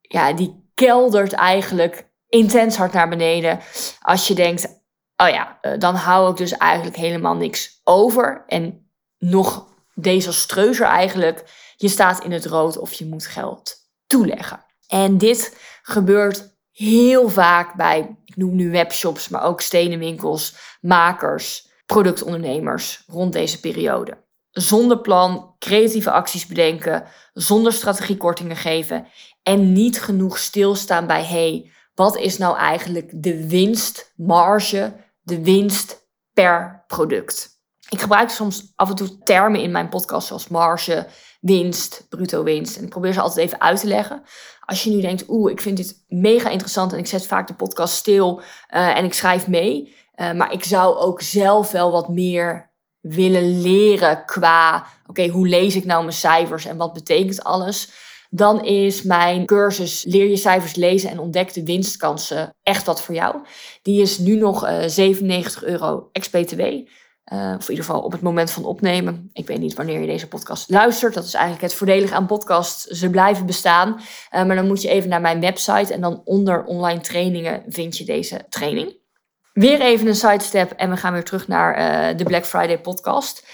Ja, 0.01 0.33
die 0.33 0.71
keldert 0.75 1.33
eigenlijk 1.33 2.09
intens 2.29 2.77
hard 2.77 2.93
naar 2.93 3.09
beneden. 3.09 3.61
Als 4.01 4.29
je 4.29 4.35
denkt, 4.35 4.83
oh 5.17 5.29
ja, 5.29 5.59
eh, 5.61 5.79
dan 5.79 5.95
hou 5.95 6.31
ik 6.31 6.37
dus 6.37 6.53
eigenlijk 6.53 6.97
helemaal 6.97 7.37
niks 7.37 7.81
over. 7.85 8.45
En 8.47 8.91
nog 9.19 9.67
desastreuzer 9.95 10.87
eigenlijk. 10.87 11.45
Je 11.77 11.89
staat 11.89 12.25
in 12.25 12.33
het 12.33 12.47
rood 12.47 12.79
of 12.79 12.93
je 12.93 13.07
moet 13.07 13.27
geld 13.27 13.75
toeleggen. 14.07 14.67
En 14.89 15.19
dit 15.19 15.57
gebeurt 15.83 16.57
heel 16.73 17.29
vaak 17.29 17.75
bij, 17.75 18.17
ik 18.25 18.37
noem 18.37 18.55
nu 18.55 18.71
webshops, 18.71 19.29
maar 19.29 19.43
ook 19.43 19.61
stenenwinkels, 19.61 20.57
makers, 20.81 21.69
productondernemers 21.87 23.03
rond 23.07 23.33
deze 23.33 23.61
periode. 23.61 24.27
Zonder 24.51 25.01
plan, 25.01 25.55
creatieve 25.59 26.11
acties 26.11 26.47
bedenken, 26.47 27.05
zonder 27.33 27.73
strategiekortingen 27.73 28.57
geven 28.57 29.07
en 29.43 29.73
niet 29.73 30.01
genoeg 30.01 30.39
stilstaan 30.39 31.07
bij 31.07 31.25
hey, 31.25 31.73
wat 31.95 32.17
is 32.17 32.39
nou 32.39 32.57
eigenlijk 32.57 33.23
de 33.23 33.49
winstmarge, 33.49 34.97
de 35.21 35.43
winst 35.43 36.09
per 36.33 36.85
product? 36.87 37.58
Ik 37.91 38.01
gebruik 38.01 38.31
soms 38.31 38.73
af 38.77 38.89
en 38.89 38.95
toe 38.95 39.19
termen 39.19 39.61
in 39.61 39.71
mijn 39.71 39.89
podcast 39.89 40.27
zoals 40.27 40.49
marge, 40.49 41.07
winst, 41.41 42.07
bruto 42.09 42.43
winst. 42.43 42.77
En 42.77 42.83
ik 42.83 42.89
probeer 42.89 43.13
ze 43.13 43.21
altijd 43.21 43.47
even 43.47 43.61
uit 43.61 43.81
te 43.81 43.87
leggen. 43.87 44.23
Als 44.61 44.85
je 44.85 44.91
nu 44.91 45.01
denkt, 45.01 45.25
oeh, 45.29 45.53
ik 45.53 45.61
vind 45.61 45.77
dit 45.77 46.05
mega 46.09 46.51
interessant 46.51 46.93
en 46.93 46.99
ik 46.99 47.07
zet 47.07 47.27
vaak 47.27 47.47
de 47.47 47.55
podcast 47.55 47.95
stil 47.95 48.41
uh, 48.41 48.97
en 48.97 49.05
ik 49.05 49.15
schrijf 49.15 49.47
mee. 49.47 49.95
Uh, 50.17 50.33
maar 50.33 50.53
ik 50.53 50.65
zou 50.65 50.97
ook 50.97 51.21
zelf 51.21 51.71
wel 51.71 51.91
wat 51.91 52.09
meer 52.09 52.71
willen 53.01 53.61
leren 53.61 54.25
qua, 54.25 54.87
oké, 55.07 55.29
hoe 55.29 55.49
lees 55.49 55.77
ik 55.77 55.85
nou 55.85 56.01
mijn 56.03 56.17
cijfers 56.17 56.65
en 56.65 56.77
wat 56.77 56.93
betekent 56.93 57.45
alles? 57.45 57.91
Dan 58.31 58.65
is 58.65 59.03
mijn 59.03 59.47
cursus 59.47 60.05
Leer 60.05 60.29
je 60.29 60.37
cijfers 60.37 60.75
lezen 60.75 61.11
en 61.11 61.19
ontdek 61.19 61.55
de 61.55 61.65
winstkansen 61.65 62.57
echt 62.63 62.87
wat 62.87 63.03
voor 63.03 63.15
jou. 63.15 63.37
Die 63.83 64.03
is 64.03 64.19
nu 64.19 64.37
nog 64.37 64.65
uh, 64.65 64.83
97 64.87 65.65
euro 65.65 66.09
ex-BTW. 66.13 66.63
Uh, 67.33 67.55
of 67.57 67.65
in 67.65 67.71
ieder 67.71 67.85
geval 67.85 68.01
op 68.01 68.13
het 68.13 68.21
moment 68.21 68.51
van 68.51 68.65
opnemen. 68.65 69.31
Ik 69.33 69.47
weet 69.47 69.59
niet 69.59 69.75
wanneer 69.75 70.01
je 70.01 70.07
deze 70.07 70.29
podcast 70.29 70.71
luistert. 70.71 71.15
Dat 71.15 71.25
is 71.25 71.35
eigenlijk 71.35 71.65
het 71.65 71.75
voordelig 71.75 72.11
aan 72.11 72.27
podcasts. 72.27 72.85
Ze 72.85 73.11
blijven 73.11 73.47
bestaan. 73.47 73.89
Uh, 73.89 74.45
maar 74.45 74.57
dan 74.57 74.67
moet 74.67 74.83
je 74.83 74.89
even 74.89 75.09
naar 75.09 75.21
mijn 75.21 75.41
website. 75.41 75.93
En 75.93 76.01
dan 76.01 76.21
onder 76.25 76.65
online 76.65 77.01
trainingen 77.01 77.63
vind 77.69 77.99
je 77.99 78.05
deze 78.05 78.47
training. 78.49 78.97
Weer 79.53 79.81
even 79.81 80.07
een 80.07 80.15
sidestep. 80.15 80.71
En 80.71 80.91
we 80.91 80.97
gaan 80.97 81.13
weer 81.13 81.25
terug 81.25 81.49
naar 81.49 81.79
uh, 81.79 82.19
de 82.19 82.25
Black 82.25 82.47
Friday 82.47 82.79
podcast. 82.79 83.47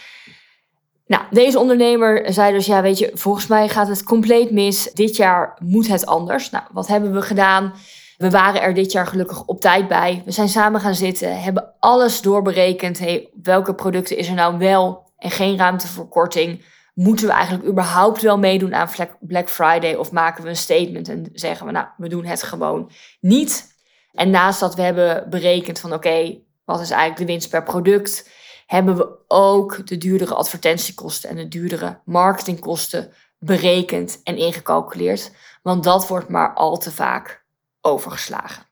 Nou, 1.07 1.23
deze 1.31 1.59
ondernemer 1.59 2.33
zei 2.33 2.52
dus, 2.52 2.66
ja 2.66 2.83
weet 2.83 2.99
je, 2.99 3.11
volgens 3.14 3.47
mij 3.47 3.69
gaat 3.69 3.88
het 3.88 4.02
compleet 4.02 4.50
mis. 4.50 4.93
Dit 4.93 5.16
jaar 5.16 5.57
moet 5.59 5.88
het 5.88 6.07
anders. 6.07 6.50
Nou, 6.50 6.64
wat 6.73 6.87
hebben 6.87 7.14
we 7.14 7.23
gedaan? 7.23 7.75
We 8.16 8.30
waren 8.30 8.62
er 8.62 8.75
dit 8.75 8.92
jaar 8.92 9.06
gelukkig 9.06 9.44
op 9.44 9.61
tijd 9.61 9.88
bij. 9.88 10.23
We 10.25 10.30
zijn 10.30 10.49
samen 10.49 10.80
gaan 10.80 10.94
zitten, 10.94 11.42
hebben 11.42 11.75
alles 11.78 12.21
doorberekend. 12.21 12.99
Hey, 12.99 13.30
welke 13.42 13.75
producten 13.75 14.16
is 14.16 14.28
er 14.28 14.35
nou 14.35 14.59
wel 14.59 15.12
en 15.16 15.30
geen 15.30 15.56
ruimte 15.56 15.87
voor 15.87 16.09
korting? 16.09 16.64
Moeten 16.94 17.26
we 17.26 17.33
eigenlijk 17.33 17.68
überhaupt 17.68 18.23
wel 18.23 18.38
meedoen 18.38 18.75
aan 18.75 18.88
Black 19.21 19.50
Friday? 19.50 19.94
Of 19.94 20.12
maken 20.12 20.42
we 20.42 20.49
een 20.49 20.56
statement 20.56 21.09
en 21.09 21.28
zeggen 21.33 21.66
we, 21.66 21.73
nou, 21.73 21.87
we 21.97 22.09
doen 22.09 22.25
het 22.25 22.42
gewoon 22.42 22.90
niet? 23.21 23.73
En 24.12 24.30
naast 24.30 24.61
dat 24.61 24.75
we 24.75 24.83
hebben 24.83 25.30
berekend 25.30 25.80
van, 25.80 25.92
oké, 25.92 26.38
wat 26.64 26.80
is 26.80 26.90
eigenlijk 26.90 27.21
de 27.21 27.33
winst 27.33 27.50
per 27.50 27.62
product? 27.62 28.30
Hebben 28.66 28.97
we 28.97 29.18
ook 29.28 29.87
de 29.87 29.99
duurdere 29.99 30.35
advertentiekosten 30.35 31.30
en 31.30 31.37
de 31.37 31.49
duurdere 31.49 32.00
marketingkosten 32.04 33.12
berekend 33.38 34.21
en 34.23 34.37
ingecalculeerd? 34.37 35.33
Want 35.62 35.85
dat 35.85 36.09
wordt 36.09 36.28
maar 36.28 36.54
al 36.54 36.78
te 36.78 36.90
vaak 36.90 37.43
overgeslagen. 37.85 38.67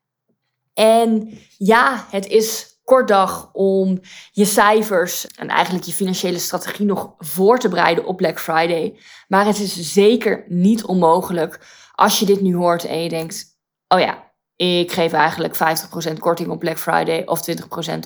En 0.75 1.39
ja, 1.59 2.07
het 2.11 2.27
is 2.27 2.73
kort 2.85 3.09
dag 3.09 3.51
om 3.53 4.01
je 4.33 4.45
cijfers 4.45 5.27
en 5.27 5.49
eigenlijk 5.49 5.85
je 5.85 5.93
financiële 5.93 6.39
strategie 6.39 6.87
nog 6.87 7.15
voor 7.19 7.59
te 7.59 7.69
bereiden 7.69 8.07
op 8.07 8.17
Black 8.17 8.41
Friday. 8.41 8.99
Maar 9.29 9.47
het 9.47 9.59
is 9.59 9.93
zeker 9.93 10.45
niet 10.49 10.85
onmogelijk 10.85 11.61
als 11.95 12.19
je 12.19 12.27
dit 12.27 12.41
nu 12.41 12.57
hoort 12.57 12.85
en 12.85 13.03
je 13.03 13.09
denkt: 13.09 13.59
oh 13.89 14.01
ja, 14.01 14.33
ik 14.57 14.93
geef 14.93 15.13
eigenlijk 15.13 15.55
50% 15.55 16.19
korting 16.19 16.51
op 16.51 16.59
Black 16.59 16.79
Friday 16.79 17.23
of 17.25 17.51
20% 17.51 17.55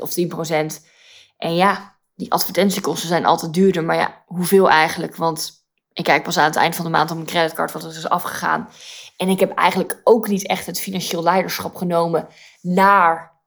of 0.00 0.10
10%. 0.10 0.54
En 1.36 1.54
ja, 1.54 1.98
die 2.14 2.32
advertentiekosten 2.32 3.08
zijn 3.08 3.26
altijd 3.26 3.54
duurder, 3.54 3.84
maar 3.84 3.96
ja, 3.96 4.22
hoeveel 4.26 4.70
eigenlijk? 4.70 5.16
Want 5.16 5.64
ik 5.92 6.04
kijk 6.04 6.22
pas 6.22 6.38
aan 6.38 6.44
het 6.44 6.56
eind 6.56 6.74
van 6.74 6.84
de 6.84 6.90
maand 6.90 7.10
op 7.10 7.16
mijn 7.16 7.28
creditcard 7.28 7.72
wat 7.72 7.84
er 7.84 7.90
is 7.90 8.08
afgegaan. 8.08 8.68
En 9.16 9.28
ik 9.28 9.40
heb 9.40 9.52
eigenlijk 9.54 10.00
ook 10.04 10.28
niet 10.28 10.46
echt 10.46 10.66
het 10.66 10.80
financieel 10.80 11.22
leiderschap 11.22 11.74
genomen 11.74 12.28
naar, 12.60 13.40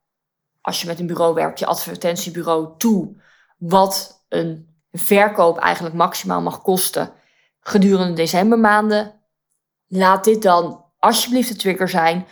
als 0.62 0.82
je 0.82 0.88
met 0.88 1.00
een 1.00 1.08
bureau 1.08 1.34
werkt, 1.34 1.60
je 1.60 1.66
advertentiebureau 1.66 2.78
toe, 2.78 3.22
wat 3.58 4.24
een 4.30 4.68
verkoop 4.92 5.58
eigenlijk 5.58 5.96
maximaal 5.96 6.42
mag 6.42 6.62
kosten 6.62 7.14
gedurende 7.60 8.14
decembermaanden. 8.14 9.22
Laat 9.88 10.24
dit 10.24 10.42
dan 10.42 10.86
alsjeblieft 11.00 11.50
de 11.50 11.56
trigger 11.56 11.90
zijn 11.90 12.28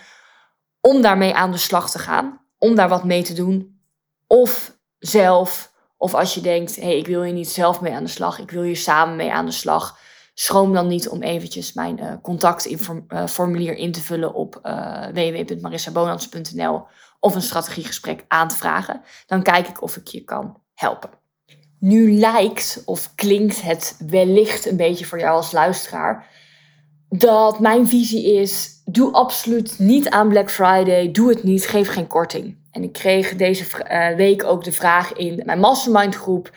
om 0.82 1.02
daarmee 1.02 1.36
aan 1.36 1.52
de 1.52 1.58
slag 1.58 1.92
te 1.92 2.00
gaan, 2.00 2.42
om 2.58 2.76
daar 2.76 2.90
wat 2.90 3.04
mee 3.04 3.24
te 3.24 3.34
doen. 3.34 3.82
Of 4.28 4.78
zelf, 5.00 5.72
of 5.98 6.14
als 6.14 6.34
je 6.34 6.42
denkt, 6.42 6.76
hé, 6.76 6.82
hey, 6.82 6.98
ik 6.98 7.08
wil 7.08 7.24
hier 7.24 7.34
niet 7.34 7.50
zelf 7.50 7.82
mee 7.82 7.94
aan 7.94 8.04
de 8.04 8.10
slag, 8.10 8.40
ik 8.40 8.52
wil 8.52 8.62
hier 8.62 8.78
samen 8.78 9.16
mee 9.16 9.32
aan 9.32 9.46
de 9.46 9.52
slag 9.52 10.00
schroom 10.40 10.74
dan 10.74 10.88
niet 10.88 11.10
om 11.10 11.22
eventjes 11.22 11.74
mijn 11.74 12.00
uh, 12.00 12.14
contactformulier 12.22 13.76
in 13.76 13.92
te 13.92 14.02
vullen 14.02 14.34
op 14.34 14.60
uh, 14.64 15.06
www.marissabonans.nl 15.14 16.86
of 17.20 17.36
een 17.36 17.42
strategiegesprek 17.42 18.26
aan 18.28 18.48
te 18.48 18.56
vragen. 18.56 19.02
Dan 19.26 19.44
kijk 19.44 19.68
ik 19.68 19.82
of 19.82 19.98
ik 19.98 20.08
je 20.08 20.24
kan 20.24 20.62
helpen. 20.74 21.10
Nu 21.80 22.12
lijkt 22.12 22.82
of 22.86 23.16
klinkt 23.16 23.62
het 23.62 24.00
wellicht 24.08 24.66
een 24.66 24.78
beetje 24.78 25.06
voor 25.06 25.20
jou 25.20 25.36
als 25.36 25.52
luisteraar 25.52 26.26
dat 27.10 27.60
mijn 27.60 27.88
visie 27.88 28.34
is: 28.34 28.82
doe 28.86 29.14
absoluut 29.14 29.80
niet 29.80 30.10
aan 30.10 30.30
Black 30.30 30.52
Friday, 30.52 31.12
doe 31.12 31.30
het 31.30 31.44
niet, 31.44 31.68
geef 31.68 31.90
geen 31.90 32.08
korting. 32.08 32.58
En 32.72 32.84
ik 32.84 32.94
kreeg 32.94 33.36
deze 33.36 33.66
week 34.16 34.44
ook 34.44 34.64
de 34.64 34.72
vraag 34.72 35.14
in 35.14 35.42
mijn 35.46 35.60
mastermind 35.60 36.16
groep 36.16 36.52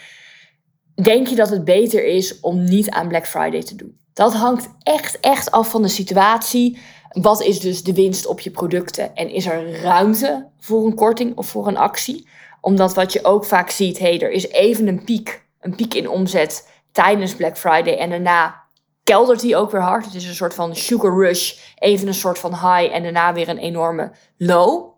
denk 1.05 1.27
je 1.27 1.35
dat 1.35 1.51
het 1.51 1.65
beter 1.65 2.05
is 2.05 2.41
om 2.41 2.65
niet 2.65 2.91
aan 2.91 3.09
Black 3.09 3.27
Friday 3.27 3.63
te 3.63 3.77
doen? 3.77 3.99
Dat 4.13 4.35
hangt 4.35 4.69
echt, 4.83 5.21
echt 5.21 5.51
af 5.51 5.71
van 5.71 5.83
de 5.83 5.89
situatie. 5.89 6.79
Wat 7.09 7.43
is 7.43 7.61
dus 7.61 7.83
de 7.83 7.95
winst 7.95 8.27
op 8.27 8.41
je 8.41 8.51
producten? 8.51 9.15
En 9.15 9.31
is 9.31 9.47
er 9.47 9.81
ruimte 9.81 10.49
voor 10.59 10.87
een 10.87 10.95
korting 10.95 11.37
of 11.37 11.47
voor 11.47 11.67
een 11.67 11.77
actie? 11.77 12.29
Omdat 12.61 12.95
wat 12.95 13.13
je 13.13 13.25
ook 13.25 13.45
vaak 13.45 13.71
ziet, 13.71 13.99
hey, 13.99 14.21
er 14.21 14.31
is 14.31 14.49
even 14.49 14.87
een 14.87 15.05
piek, 15.05 15.43
een 15.61 15.75
piek 15.75 15.95
in 15.95 16.09
omzet 16.09 16.69
tijdens 16.93 17.35
Black 17.35 17.59
Friday 17.59 17.97
en 17.97 18.11
daarna 18.11 18.61
keldert 19.05 19.41
die 19.41 19.57
ook 19.57 19.71
weer 19.71 19.81
hard. 19.81 20.05
Het 20.05 20.15
is 20.15 20.27
een 20.27 20.35
soort 20.35 20.55
van 20.55 20.77
sugar 20.77 21.15
rush, 21.15 21.59
even 21.79 22.07
een 22.07 22.15
soort 22.15 22.39
van 22.39 22.51
high 22.51 22.95
en 22.95 23.03
daarna 23.03 23.33
weer 23.33 23.49
een 23.49 23.59
enorme 23.59 24.13
low. 24.37 24.93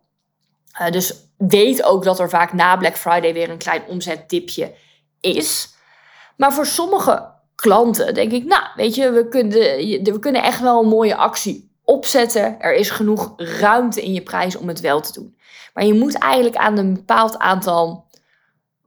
Uh, 0.81 0.91
dus 0.91 1.15
weet 1.37 1.83
ook 1.83 2.05
dat 2.05 2.21
er 2.21 2.29
vaak 2.29 2.53
na 2.53 2.77
Black 2.77 2.97
Friday 2.97 3.33
weer 3.33 3.51
een 3.51 3.59
klein 3.59 3.83
omzetdipje 3.89 4.75
is. 5.21 5.75
Maar 6.43 6.53
voor 6.53 6.67
sommige 6.67 7.31
klanten 7.55 8.15
denk 8.15 8.33
ik, 8.33 8.45
nou, 8.45 8.63
weet 8.75 8.95
je, 8.95 9.11
we 9.11 9.29
kunnen, 9.29 9.61
we 10.03 10.19
kunnen 10.21 10.43
echt 10.43 10.61
wel 10.61 10.83
een 10.83 10.89
mooie 10.89 11.17
actie 11.17 11.71
opzetten. 11.85 12.61
Er 12.61 12.75
is 12.75 12.91
genoeg 12.91 13.33
ruimte 13.37 14.03
in 14.03 14.13
je 14.13 14.23
prijs 14.23 14.57
om 14.57 14.69
het 14.69 14.81
wel 14.81 15.01
te 15.01 15.13
doen. 15.13 15.37
Maar 15.75 15.85
je 15.85 15.95
moet 15.95 16.15
eigenlijk 16.19 16.57
aan 16.57 16.79
een 16.79 16.95
bepaald 16.95 17.39
aantal 17.39 18.07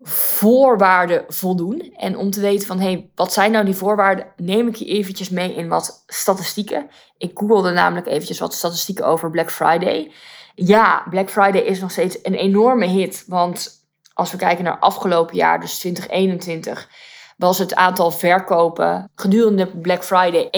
voorwaarden 0.01 1.23
voldoen. 1.27 1.93
En 1.97 2.17
om 2.17 2.31
te 2.31 2.39
weten 2.39 2.67
van, 2.67 2.79
hé, 2.79 2.91
hey, 2.91 3.09
wat 3.15 3.33
zijn 3.33 3.51
nou 3.51 3.65
die 3.65 3.75
voorwaarden, 3.75 4.27
neem 4.37 4.67
ik 4.67 4.75
je 4.75 4.85
eventjes 4.85 5.29
mee 5.29 5.53
in 5.53 5.67
wat 5.67 6.03
statistieken. 6.07 6.89
Ik 7.17 7.31
googelde 7.33 7.71
namelijk 7.71 8.07
eventjes 8.07 8.39
wat 8.39 8.53
statistieken 8.53 9.05
over 9.05 9.29
Black 9.29 9.51
Friday. 9.51 10.11
Ja, 10.55 11.05
Black 11.09 11.29
Friday 11.29 11.61
is 11.61 11.79
nog 11.79 11.91
steeds 11.91 12.17
een 12.21 12.35
enorme 12.35 12.85
hit, 12.85 13.23
want 13.27 13.85
als 14.13 14.31
we 14.31 14.37
kijken 14.37 14.63
naar 14.63 14.79
afgelopen 14.79 15.35
jaar, 15.35 15.59
dus 15.59 15.79
2021 15.79 16.89
was 17.35 17.57
het 17.57 17.75
aantal 17.75 18.11
verkopen 18.11 19.11
gedurende 19.15 19.67
Black 19.67 20.03
Friday 20.03 20.49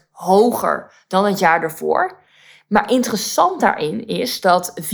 31% 0.00 0.08
hoger 0.10 0.92
dan 1.08 1.24
het 1.24 1.38
jaar 1.38 1.62
ervoor. 1.62 2.18
Maar 2.68 2.90
interessant 2.90 3.60
daarin 3.60 4.06
is 4.06 4.40
dat 4.40 4.74
54% 4.82 4.84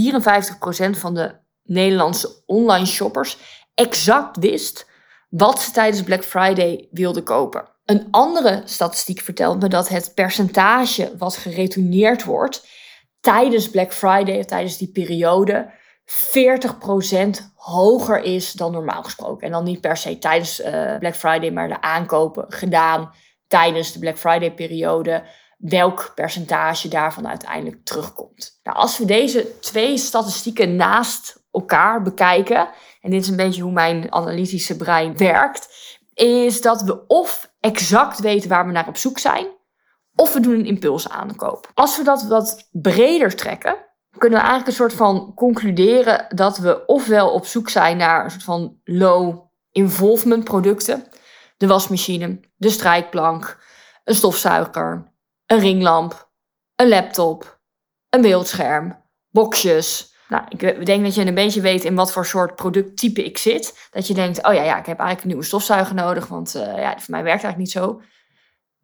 van 0.91 1.15
de 1.15 1.35
Nederlandse 1.63 2.43
online 2.47 2.87
shoppers 2.87 3.39
exact 3.75 4.37
wist 4.37 4.91
wat 5.29 5.61
ze 5.61 5.71
tijdens 5.71 6.03
Black 6.03 6.25
Friday 6.25 6.89
wilden 6.91 7.23
kopen. 7.23 7.69
Een 7.85 8.09
andere 8.11 8.63
statistiek 8.65 9.21
vertelt 9.21 9.61
me 9.61 9.69
dat 9.69 9.89
het 9.89 10.13
percentage 10.15 11.15
wat 11.19 11.37
geretourneerd 11.37 12.25
wordt 12.25 12.67
tijdens 13.21 13.71
Black 13.71 13.93
Friday, 13.93 14.45
tijdens 14.45 14.77
die 14.77 14.91
periode, 14.91 15.71
40% 16.13 17.53
hoger 17.55 18.23
is 18.23 18.53
dan 18.53 18.73
normaal 18.73 19.03
gesproken. 19.03 19.47
En 19.47 19.53
dan 19.53 19.65
niet 19.65 19.81
per 19.81 19.97
se 19.97 20.19
tijdens 20.19 20.61
uh, 20.61 20.99
Black 20.99 21.15
Friday, 21.15 21.51
maar 21.51 21.69
de 21.69 21.81
aankopen 21.81 22.45
gedaan 22.49 23.13
tijdens 23.47 23.93
de 23.93 23.99
Black 23.99 24.19
Friday 24.19 24.55
periode. 24.55 25.25
Welk 25.59 26.13
percentage 26.15 26.89
daarvan 26.89 27.29
uiteindelijk 27.29 27.85
terugkomt. 27.85 28.61
Nou, 28.63 28.77
als 28.77 28.99
we 28.99 29.05
deze 29.05 29.59
twee 29.61 29.99
statistieken 29.99 30.77
naast 30.77 31.43
elkaar 31.51 32.03
bekijken, 32.03 32.69
en 33.01 33.11
dit 33.11 33.23
is 33.23 33.29
een 33.29 33.37
beetje 33.37 33.63
hoe 33.63 33.73
mijn 33.73 34.13
analytische 34.13 34.77
brein 34.77 35.17
werkt. 35.17 35.69
is 36.15 36.61
dat 36.61 36.83
we 36.83 37.07
of 37.07 37.53
exact 37.61 38.21
weten 38.21 38.49
waar 38.49 38.67
we 38.67 38.73
naar 38.73 38.89
op 38.89 38.97
zoek 38.97 39.19
zijn, 39.19 39.47
of 40.15 40.33
we 40.33 40.41
doen 40.41 40.55
een 40.55 40.67
impulsaankoop. 40.67 41.71
Als 41.75 41.97
we 41.97 42.05
dat 42.05 42.23
wat 42.23 42.69
breder 42.73 43.37
trekken, 43.37 43.77
kunnen 44.19 44.39
we 44.39 44.45
eigenlijk 44.45 44.67
een 44.67 44.85
soort 44.85 44.95
van 44.95 45.33
concluderen 45.35 46.27
dat 46.29 46.59
we 46.59 46.87
ofwel 46.87 47.31
op 47.33 47.47
zoek 47.47 47.69
zijn 47.69 47.97
naar 47.97 48.25
een 48.25 48.31
soort 48.31 48.43
van 48.43 48.81
low 48.85 49.51
involvement 49.71 50.45
producten, 50.45 51.05
de 51.57 51.67
wasmachine, 51.67 52.41
de 52.57 52.71
strijkplank, 52.71 53.59
een 54.05 54.15
stofzuiger, 54.15 55.13
een 55.47 55.59
ringlamp, 55.59 56.31
een 56.77 56.89
laptop, 56.89 57.61
een 58.09 58.21
beeldscherm, 58.21 59.03
boxjes. 59.31 60.15
Nou, 60.29 60.45
ik 60.49 60.87
denk 60.87 61.05
dat 61.05 61.15
je 61.15 61.27
een 61.27 61.35
beetje 61.35 61.61
weet 61.61 61.85
in 61.85 61.95
wat 61.95 62.13
voor 62.13 62.27
soort 62.27 62.57
producttype 62.57 63.25
ik 63.25 63.39
zit. 63.39 63.89
Dat 63.91 64.07
je 64.07 64.15
denkt, 64.15 64.47
oh 64.47 64.55
ja, 64.55 64.63
ja 64.63 64.79
ik 64.79 64.87
heb 64.87 64.99
eigenlijk 64.99 65.21
een 65.21 65.29
nieuwe 65.29 65.45
stofzuiger 65.45 65.95
nodig, 65.95 66.27
want 66.27 66.57
uh, 66.57 66.63
ja, 66.63 66.99
voor 66.99 67.15
mij 67.15 67.23
werkt 67.23 67.43
eigenlijk 67.43 67.57
niet 67.57 67.71
zo. 67.71 68.01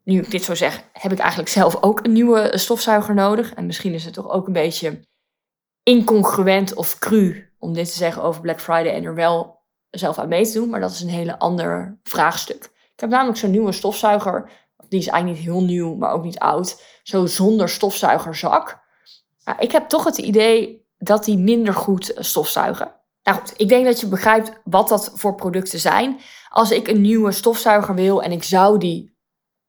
Nu 0.04 0.20
ik 0.20 0.30
dit 0.30 0.44
zo 0.44 0.54
zeg, 0.54 0.82
heb 0.92 1.12
ik 1.12 1.18
eigenlijk 1.18 1.50
zelf 1.50 1.82
ook 1.82 2.04
een 2.04 2.12
nieuwe 2.12 2.58
stofzuiger 2.58 3.14
nodig. 3.14 3.54
En 3.54 3.66
misschien 3.66 3.94
is 3.94 4.04
het 4.04 4.14
toch 4.14 4.28
ook 4.28 4.46
een 4.46 4.52
beetje 4.52 5.07
incongruent 5.88 6.74
of 6.74 6.98
cru 6.98 7.50
om 7.58 7.72
dit 7.72 7.90
te 7.90 7.96
zeggen 7.96 8.22
over 8.22 8.40
Black 8.40 8.60
Friday 8.60 8.94
en 8.94 9.04
er 9.04 9.14
wel 9.14 9.62
zelf 9.90 10.18
aan 10.18 10.28
mee 10.28 10.46
te 10.46 10.52
doen. 10.52 10.68
Maar 10.68 10.80
dat 10.80 10.90
is 10.90 11.00
een 11.00 11.08
hele 11.08 11.38
ander 11.38 11.98
vraagstuk. 12.02 12.64
Ik 12.94 13.00
heb 13.00 13.10
namelijk 13.10 13.38
zo'n 13.38 13.50
nieuwe 13.50 13.72
stofzuiger. 13.72 14.50
Die 14.88 14.98
is 14.98 15.06
eigenlijk 15.06 15.40
niet 15.40 15.52
heel 15.52 15.64
nieuw, 15.64 15.94
maar 15.94 16.12
ook 16.12 16.22
niet 16.22 16.38
oud. 16.38 16.82
Zo 17.02 17.26
zonder 17.26 17.68
stofzuigerzak. 17.68 18.80
Ik 19.58 19.72
heb 19.72 19.88
toch 19.88 20.04
het 20.04 20.18
idee 20.18 20.86
dat 20.98 21.24
die 21.24 21.38
minder 21.38 21.74
goed 21.74 22.12
stofzuigen. 22.16 22.94
Nou 23.22 23.38
goed, 23.38 23.52
ik 23.56 23.68
denk 23.68 23.84
dat 23.84 24.00
je 24.00 24.06
begrijpt 24.06 24.52
wat 24.64 24.88
dat 24.88 25.12
voor 25.14 25.34
producten 25.34 25.78
zijn. 25.78 26.20
Als 26.48 26.70
ik 26.70 26.88
een 26.88 27.00
nieuwe 27.00 27.32
stofzuiger 27.32 27.94
wil 27.94 28.22
en 28.22 28.32
ik 28.32 28.42
zou 28.42 28.78
die 28.78 29.16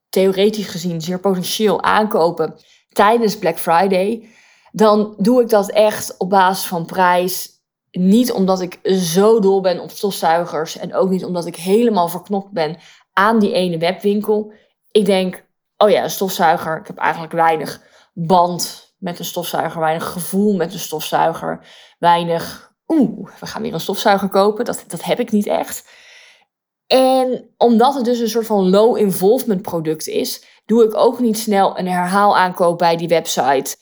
theoretisch 0.09 0.67
gezien 0.67 1.01
zeer 1.01 1.19
potentieel 1.19 1.83
aankopen 1.83 2.55
tijdens 2.89 3.37
Black 3.37 3.59
Friday, 3.59 4.29
dan 4.71 5.15
doe 5.17 5.41
ik 5.41 5.49
dat 5.49 5.69
echt 5.69 6.17
op 6.17 6.29
basis 6.29 6.65
van 6.65 6.85
prijs. 6.85 7.49
Niet 7.91 8.31
omdat 8.31 8.61
ik 8.61 8.79
zo 8.93 9.39
dol 9.39 9.61
ben 9.61 9.79
op 9.79 9.89
stofzuigers 9.89 10.77
en 10.77 10.95
ook 10.95 11.09
niet 11.09 11.25
omdat 11.25 11.45
ik 11.45 11.55
helemaal 11.55 12.07
verknopt 12.07 12.51
ben 12.51 12.77
aan 13.13 13.39
die 13.39 13.53
ene 13.53 13.77
webwinkel. 13.77 14.53
Ik 14.91 15.05
denk, 15.05 15.45
oh 15.77 15.89
ja, 15.89 16.03
een 16.03 16.09
stofzuiger. 16.09 16.77
Ik 16.77 16.87
heb 16.87 16.97
eigenlijk 16.97 17.33
weinig 17.33 17.81
band 18.13 18.93
met 18.97 19.19
een 19.19 19.25
stofzuiger, 19.25 19.79
weinig 19.79 20.05
gevoel 20.05 20.55
met 20.55 20.73
een 20.73 20.79
stofzuiger, 20.79 21.65
weinig, 21.99 22.73
oeh, 22.87 23.29
we 23.39 23.45
gaan 23.45 23.61
weer 23.61 23.73
een 23.73 23.79
stofzuiger 23.79 24.29
kopen. 24.29 24.65
Dat, 24.65 24.83
dat 24.87 25.03
heb 25.03 25.19
ik 25.19 25.31
niet 25.31 25.47
echt. 25.47 25.89
En 26.87 27.53
omdat 27.57 27.95
het 27.95 28.05
dus 28.05 28.19
een 28.19 28.29
soort 28.29 28.45
van 28.45 28.69
low 28.69 28.97
involvement 28.97 29.61
product 29.61 30.07
is, 30.07 30.45
doe 30.65 30.83
ik 30.83 30.95
ook 30.95 31.19
niet 31.19 31.39
snel 31.39 31.77
een 31.77 31.87
herhaalaankoop 31.87 32.77
bij 32.77 32.97
die 32.97 33.07
website 33.07 33.75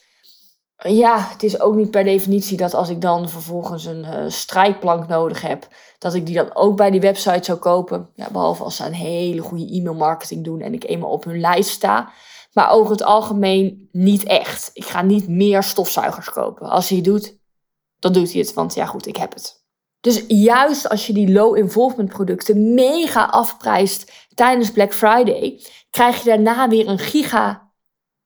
ja, 0.77 1.27
het 1.29 1.43
is 1.43 1.59
ook 1.59 1.75
niet 1.75 1.91
per 1.91 2.03
definitie 2.03 2.57
dat 2.57 2.73
als 2.73 2.89
ik 2.89 3.01
dan 3.01 3.29
vervolgens 3.29 3.85
een 3.85 4.03
uh, 4.03 4.29
strijkplank 4.29 5.07
nodig 5.07 5.41
heb, 5.41 5.67
dat 5.97 6.13
ik 6.13 6.25
die 6.25 6.35
dan 6.35 6.55
ook 6.55 6.77
bij 6.77 6.91
die 6.91 7.01
website 7.01 7.43
zou 7.43 7.57
kopen. 7.57 8.09
Ja, 8.15 8.29
behalve 8.31 8.63
als 8.63 8.75
ze 8.75 8.85
een 8.85 8.93
hele 8.93 9.41
goede 9.41 9.69
e-mail 9.69 9.95
marketing 9.95 10.43
doen 10.43 10.61
en 10.61 10.73
ik 10.73 10.83
eenmaal 10.83 11.11
op 11.11 11.23
hun 11.23 11.39
lijst 11.39 11.69
sta. 11.69 12.11
Maar 12.53 12.71
over 12.71 12.91
het 12.91 13.03
algemeen 13.03 13.89
niet 13.91 14.23
echt. 14.23 14.69
Ik 14.73 14.85
ga 14.85 15.01
niet 15.01 15.27
meer 15.27 15.63
stofzuigers 15.63 16.29
kopen. 16.29 16.69
Als 16.69 16.89
hij 16.89 16.97
het 16.97 17.05
doet, 17.05 17.37
dan 17.99 18.13
doet 18.13 18.31
hij 18.31 18.41
het, 18.41 18.53
want 18.53 18.73
ja 18.73 18.85
goed, 18.85 19.07
ik 19.07 19.17
heb 19.17 19.33
het. 19.33 19.65
Dus 19.99 20.23
juist 20.27 20.89
als 20.89 21.07
je 21.07 21.13
die 21.13 21.31
low 21.31 21.57
involvement 21.57 22.09
producten 22.09 22.73
mega 22.73 23.25
afprijst 23.25 24.11
tijdens 24.33 24.71
Black 24.71 24.93
Friday, 24.93 25.61
krijg 25.89 26.17
je 26.17 26.29
daarna 26.29 26.69
weer 26.69 26.87
een 26.87 26.99
giga 26.99 27.71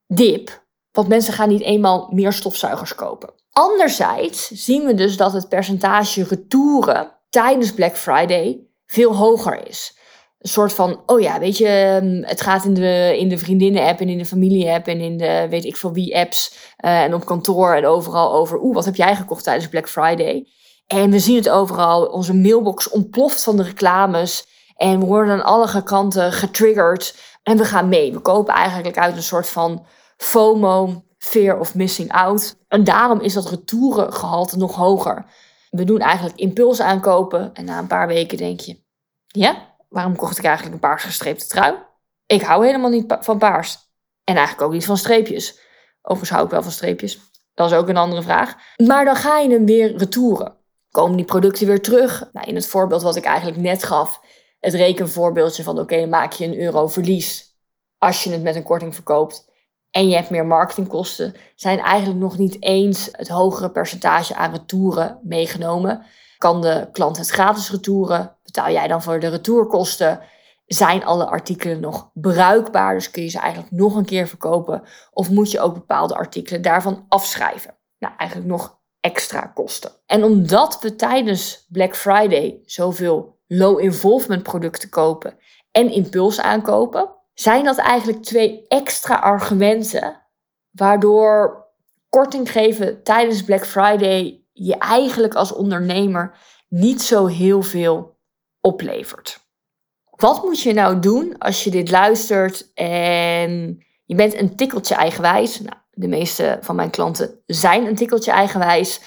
dip 0.08 0.61
want 0.92 1.08
mensen 1.08 1.34
gaan 1.34 1.50
niet 1.50 1.62
eenmaal 1.62 2.10
meer 2.12 2.34
stofzuigers 2.34 2.96
kopen. 2.96 3.34
Anderzijds 3.52 4.48
zien 4.48 4.86
we 4.86 4.94
dus 4.94 5.18
dat 5.18 5.34
het 5.34 5.50
percentage 5.50 6.24
retouren 6.24 7.12
tijdens 7.30 7.74
Black 7.74 7.98
Friday 7.98 8.60
veel 8.86 9.16
hoger 9.16 9.68
is. 9.68 10.00
Een 10.40 10.50
soort 10.50 10.74
van, 10.74 11.04
oh 11.06 11.22
ja, 11.22 11.40
weet 11.40 11.58
je, 11.58 11.68
ehm, 11.68 12.24
het 12.30 12.42
gaat 12.42 12.66
in 12.66 12.74
de, 12.74 13.16
in 13.18 13.30
de 13.30 13.38
vriendinnen-app 13.38 14.00
en 14.00 14.10
in 14.10 14.18
de 14.18 14.26
familie-app 14.26 14.88
en 14.88 15.00
in 15.00 15.18
de 15.18 15.48
weet 15.50 15.66
ik 15.66 15.78
veel 15.78 15.94
wie 15.94 16.18
apps 16.18 16.56
uh, 16.86 17.02
en 17.02 17.14
op 17.14 17.26
kantoor 17.26 17.74
en 17.74 17.86
overal 17.86 18.34
over, 18.34 18.62
oeh, 18.62 18.76
wat 18.76 18.86
heb 18.86 18.96
jij 18.96 19.16
gekocht 19.16 19.44
tijdens 19.44 19.70
Black 19.70 19.90
Friday? 19.90 20.48
En 20.88 21.12
we 21.12 21.20
zien 21.20 21.36
het 21.36 21.50
overal, 21.50 22.06
onze 22.06 22.34
mailbox 22.34 22.90
ontploft 22.90 23.44
van 23.44 23.58
de 23.58 23.64
reclames 23.64 24.46
en 24.76 25.00
we 25.00 25.06
worden 25.06 25.34
aan 25.34 25.44
alle 25.44 25.84
kanten 25.84 26.32
getriggerd 26.32 27.16
en 27.44 27.58
we 27.58 27.66
gaan 27.66 27.90
mee. 27.90 28.14
We 28.14 28.20
kopen 28.20 28.54
eigenlijk 28.54 28.98
uit 28.98 29.16
een 29.16 29.24
soort 29.24 29.48
van 29.50 29.86
FOMO, 30.22 31.04
fear 31.18 31.60
of 31.60 31.76
missing 31.76 32.12
out. 32.12 32.56
En 32.68 32.84
daarom 32.84 33.20
is 33.20 33.34
dat 33.34 33.50
retourengehalte 33.50 34.58
nog 34.58 34.76
hoger. 34.76 35.26
We 35.70 35.84
doen 35.84 36.00
eigenlijk 36.00 36.40
impuls 36.40 36.82
aankopen 36.82 37.54
en 37.54 37.66
na 37.66 37.80
een 37.80 37.88
paar 37.88 38.08
weken 38.08 38.38
denk 38.38 38.60
je, 38.60 38.82
ja, 39.28 39.76
waarom 39.90 40.16
kocht 40.16 40.38
ik 40.38 40.44
eigenlijk 40.44 40.76
een 40.76 40.82
paars 40.82 41.04
gestreepte 41.04 41.48
trui? 41.48 41.76
Ik 42.26 42.42
hou 42.42 42.66
helemaal 42.66 42.90
niet 42.90 43.18
van 43.20 43.38
paars. 43.38 43.78
En 44.24 44.36
eigenlijk 44.36 44.68
ook 44.68 44.74
niet 44.74 44.86
van 44.86 44.98
streepjes. 44.98 45.60
Overigens 46.02 46.30
hou 46.30 46.46
ik 46.46 46.52
wel 46.52 46.64
van 46.64 46.72
streepjes. 46.72 47.20
Dat 47.54 47.72
is 47.72 47.78
ook 47.78 47.88
een 47.88 47.98
andere 47.98 48.22
vraag. 48.22 48.56
Maar 48.78 49.06
dan 49.06 49.16
ga 49.16 49.38
je 49.38 49.50
hem 49.50 49.66
weer 49.66 49.98
retouren. 49.98 50.56
Komen 50.92 51.18
die 51.18 51.26
producten 51.26 51.68
weer 51.68 51.82
terug? 51.82 52.30
Nou, 52.34 52.48
in 52.48 52.56
het 52.56 52.68
voorbeeld 52.68 53.02
wat 53.02 53.16
ik 53.16 53.26
eigenlijk 53.26 53.58
net 53.58 53.84
gaf, 53.84 54.22
het 54.60 54.74
rekenvoorbeeldje 54.74 55.64
van 55.64 55.80
oké, 55.80 56.06
maak 56.06 56.32
je 56.32 56.46
een 56.46 56.60
euro 56.60 56.88
verlies 56.88 57.56
als 57.98 58.24
je 58.24 58.32
het 58.32 58.44
met 58.44 58.56
een 58.56 58.64
korting 58.64 58.96
verkoopt 58.96 59.50
en 59.92 60.10
je 60.10 60.16
hebt 60.16 60.30
meer 60.30 60.46
marketingkosten, 60.46 61.34
zijn 61.56 61.80
eigenlijk 61.80 62.20
nog 62.20 62.38
niet 62.38 62.64
eens 62.64 63.10
het 63.12 63.28
hogere 63.28 63.72
percentage 63.72 64.36
aan 64.36 64.52
retouren 64.52 65.20
meegenomen. 65.24 66.06
Kan 66.38 66.62
de 66.62 66.90
klant 66.92 67.18
het 67.18 67.30
gratis 67.30 67.72
retouren? 67.72 68.36
Betaal 68.44 68.72
jij 68.72 68.88
dan 68.88 69.02
voor 69.02 69.20
de 69.20 69.28
retourkosten? 69.28 70.20
Zijn 70.66 71.06
alle 71.06 71.26
artikelen 71.26 71.80
nog 71.80 72.10
bruikbaar? 72.14 72.94
Dus 72.94 73.12
kun 73.12 73.24
je 73.24 73.30
ze 73.30 73.40
eigenlijk 73.40 73.72
nog 73.72 73.96
een 73.96 74.06
keer 74.06 74.28
verkopen? 74.28 74.84
Of 75.12 75.30
moet 75.30 75.52
je 75.52 75.60
ook 75.60 75.74
bepaalde 75.74 76.16
artikelen 76.16 76.62
daarvan 76.62 77.06
afschrijven? 77.08 77.76
Nou, 78.00 78.14
eigenlijk 78.18 78.50
nog 78.50 78.80
extra 79.00 79.42
kosten. 79.42 79.92
En 80.06 80.24
omdat 80.24 80.82
we 80.82 80.96
tijdens 80.96 81.66
Black 81.70 81.96
Friday 81.96 82.62
zoveel 82.66 83.40
low 83.48 83.80
involvement 83.80 84.44
producten 84.44 84.90
kopen 84.90 85.38
en 85.72 85.92
impuls 85.92 86.42
aankopen, 86.42 87.10
zijn 87.42 87.64
dat 87.64 87.78
eigenlijk 87.78 88.24
twee 88.24 88.66
extra 88.68 89.16
argumenten 89.16 90.22
waardoor 90.72 91.66
korting 92.10 92.52
geven 92.52 93.04
tijdens 93.04 93.44
Black 93.44 93.66
Friday 93.66 94.44
je 94.52 94.78
eigenlijk 94.78 95.34
als 95.34 95.54
ondernemer 95.54 96.38
niet 96.68 97.02
zo 97.02 97.26
heel 97.26 97.62
veel 97.62 98.18
oplevert. 98.60 99.40
Wat 100.10 100.44
moet 100.44 100.62
je 100.62 100.74
nou 100.74 101.00
doen 101.00 101.38
als 101.38 101.64
je 101.64 101.70
dit 101.70 101.92
luistert 101.92 102.74
en 102.74 103.84
je 104.06 104.16
bent 104.16 104.34
een 104.34 104.56
tikkeltje 104.56 104.96
eigenwijs? 104.96 105.60
Nou, 105.60 105.76
de 105.92 106.08
meeste 106.08 106.58
van 106.62 106.76
mijn 106.76 106.90
klanten 106.90 107.42
zijn 107.46 107.86
een 107.86 107.96
tikkeltje 107.96 108.32
eigenwijs. 108.32 109.02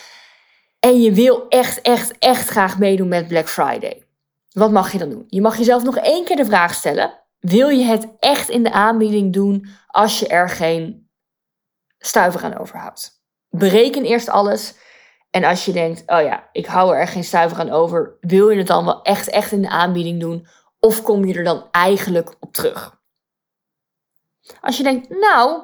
En 0.81 1.01
je 1.01 1.13
wil 1.13 1.49
echt, 1.49 1.81
echt, 1.81 2.19
echt 2.19 2.49
graag 2.49 2.79
meedoen 2.79 3.09
met 3.09 3.29
Black 3.29 3.49
Friday. 3.49 4.07
Wat 4.51 4.71
mag 4.71 4.93
je 4.93 4.99
dan 4.99 5.11
doen? 5.11 5.25
Je 5.29 5.41
mag 5.41 5.57
jezelf 5.57 5.83
nog 5.83 5.97
één 5.97 6.25
keer 6.25 6.37
de 6.37 6.45
vraag 6.45 6.75
stellen: 6.75 7.24
wil 7.45 7.69
je 7.69 7.85
het 7.85 8.09
echt 8.19 8.49
in 8.49 8.63
de 8.63 8.73
aanbieding 8.73 9.33
doen 9.33 9.67
als 9.87 10.19
je 10.19 10.29
er 10.29 10.49
geen 10.49 11.09
stuiver 11.99 12.45
aan 12.45 12.59
overhoudt? 12.59 13.23
Bereken 13.49 14.05
eerst 14.05 14.29
alles. 14.29 14.75
En 15.31 15.45
als 15.45 15.65
je 15.65 15.73
denkt, 15.73 16.03
oh 16.07 16.21
ja, 16.23 16.49
ik 16.53 16.67
hou 16.67 16.97
er 16.97 17.07
geen 17.07 17.25
stuiver 17.25 17.59
aan 17.59 17.71
over, 17.71 18.17
wil 18.21 18.51
je 18.51 18.59
het 18.59 18.67
dan 18.67 18.85
wel 18.85 19.03
echt, 19.03 19.29
echt 19.29 19.53
in 19.53 19.63
de 19.63 19.69
aanbieding 19.69 20.21
doen? 20.21 20.47
Of 20.81 21.03
kom 21.03 21.25
je 21.25 21.35
er 21.35 21.45
dan 21.45 21.69
eigenlijk 21.71 22.35
op 22.41 22.53
terug? 22.53 23.01
Als 24.61 24.77
je 24.77 24.83
denkt, 24.83 25.09
nou, 25.09 25.63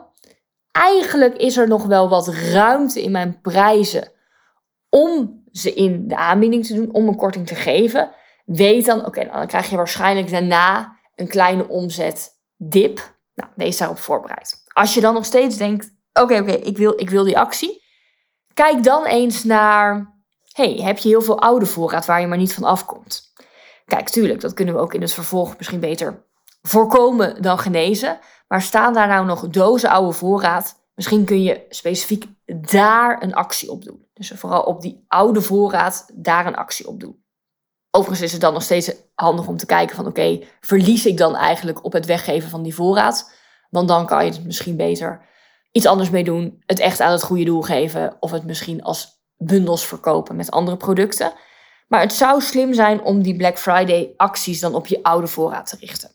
eigenlijk 0.72 1.36
is 1.36 1.56
er 1.56 1.68
nog 1.68 1.86
wel 1.86 2.08
wat 2.08 2.28
ruimte 2.28 3.02
in 3.02 3.10
mijn 3.10 3.40
prijzen 3.40 4.12
om 4.88 5.42
ze 5.52 5.74
in 5.74 6.08
de 6.08 6.16
aanbieding 6.16 6.66
te 6.66 6.74
doen, 6.74 6.92
om 6.92 7.08
een 7.08 7.16
korting 7.16 7.46
te 7.46 7.54
geven, 7.54 8.10
weet 8.44 8.86
dan, 8.86 9.06
oké, 9.06 9.28
dan 9.32 9.46
krijg 9.46 9.70
je 9.70 9.76
waarschijnlijk 9.76 10.30
daarna 10.30 10.98
een 11.20 11.28
kleine 11.28 11.68
omzetdip. 11.68 13.18
Nou, 13.34 13.50
wees 13.54 13.76
daarop 13.76 13.98
voorbereid. 13.98 14.62
Als 14.72 14.94
je 14.94 15.00
dan 15.00 15.14
nog 15.14 15.24
steeds 15.24 15.56
denkt, 15.56 15.94
oké, 16.12 16.38
oké, 16.38 16.52
ik, 16.52 16.76
wil, 16.76 17.00
ik 17.00 17.10
wil 17.10 17.24
die 17.24 17.38
actie. 17.38 17.82
Kijk 18.54 18.84
dan 18.84 19.06
eens 19.06 19.44
naar, 19.44 20.16
hey, 20.52 20.72
heb 20.72 20.98
je 20.98 21.08
heel 21.08 21.22
veel 21.22 21.40
oude 21.40 21.66
voorraad 21.66 22.06
waar 22.06 22.20
je 22.20 22.26
maar 22.26 22.38
niet 22.38 22.54
van 22.54 22.64
afkomt? 22.64 23.32
Kijk, 23.84 24.08
tuurlijk, 24.08 24.40
dat 24.40 24.54
kunnen 24.54 24.74
we 24.74 24.80
ook 24.80 24.94
in 24.94 25.00
het 25.00 25.12
vervolg 25.12 25.56
misschien 25.56 25.80
beter 25.80 26.28
voorkomen 26.62 27.42
dan 27.42 27.58
genezen. 27.58 28.18
Maar 28.48 28.62
staan 28.62 28.92
daar 28.92 29.08
nou 29.08 29.26
nog 29.26 29.48
dozen 29.48 29.90
oude 29.90 30.12
voorraad? 30.12 30.80
Misschien 30.94 31.24
kun 31.24 31.42
je 31.42 31.66
specifiek 31.68 32.24
daar 32.70 33.22
een 33.22 33.34
actie 33.34 33.70
op 33.70 33.84
doen. 33.84 34.08
Dus 34.12 34.32
vooral 34.34 34.62
op 34.62 34.80
die 34.80 35.04
oude 35.08 35.40
voorraad 35.40 36.10
daar 36.14 36.46
een 36.46 36.56
actie 36.56 36.88
op 36.88 37.00
doen. 37.00 37.24
Overigens 37.90 38.26
is 38.26 38.32
het 38.32 38.40
dan 38.40 38.52
nog 38.52 38.62
steeds 38.62 38.92
handig 39.14 39.46
om 39.46 39.56
te 39.56 39.66
kijken 39.66 39.96
van 39.96 40.06
oké, 40.06 40.40
verlies 40.60 41.06
ik 41.06 41.16
dan 41.16 41.36
eigenlijk 41.36 41.84
op 41.84 41.92
het 41.92 42.06
weggeven 42.06 42.50
van 42.50 42.62
die 42.62 42.74
voorraad? 42.74 43.32
Want 43.70 43.88
dan 43.88 44.06
kan 44.06 44.24
je 44.24 44.30
het 44.30 44.44
misschien 44.44 44.76
beter 44.76 45.28
iets 45.72 45.86
anders 45.86 46.10
mee 46.10 46.24
doen, 46.24 46.62
het 46.66 46.78
echt 46.78 47.00
aan 47.00 47.12
het 47.12 47.22
goede 47.22 47.44
doel 47.44 47.62
geven 47.62 48.16
of 48.20 48.30
het 48.30 48.44
misschien 48.44 48.82
als 48.82 49.22
bundels 49.36 49.86
verkopen 49.86 50.36
met 50.36 50.50
andere 50.50 50.76
producten. 50.76 51.32
Maar 51.88 52.00
het 52.00 52.12
zou 52.12 52.40
slim 52.40 52.74
zijn 52.74 53.02
om 53.02 53.22
die 53.22 53.36
Black 53.36 53.58
Friday 53.58 54.12
acties 54.16 54.60
dan 54.60 54.74
op 54.74 54.86
je 54.86 55.02
oude 55.02 55.26
voorraad 55.26 55.70
te 55.70 55.76
richten. 55.80 56.10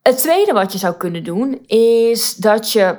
Het 0.00 0.18
tweede 0.18 0.52
wat 0.52 0.72
je 0.72 0.78
zou 0.78 0.94
kunnen 0.94 1.24
doen 1.24 1.64
is 1.66 2.34
dat 2.34 2.72
je 2.72 2.98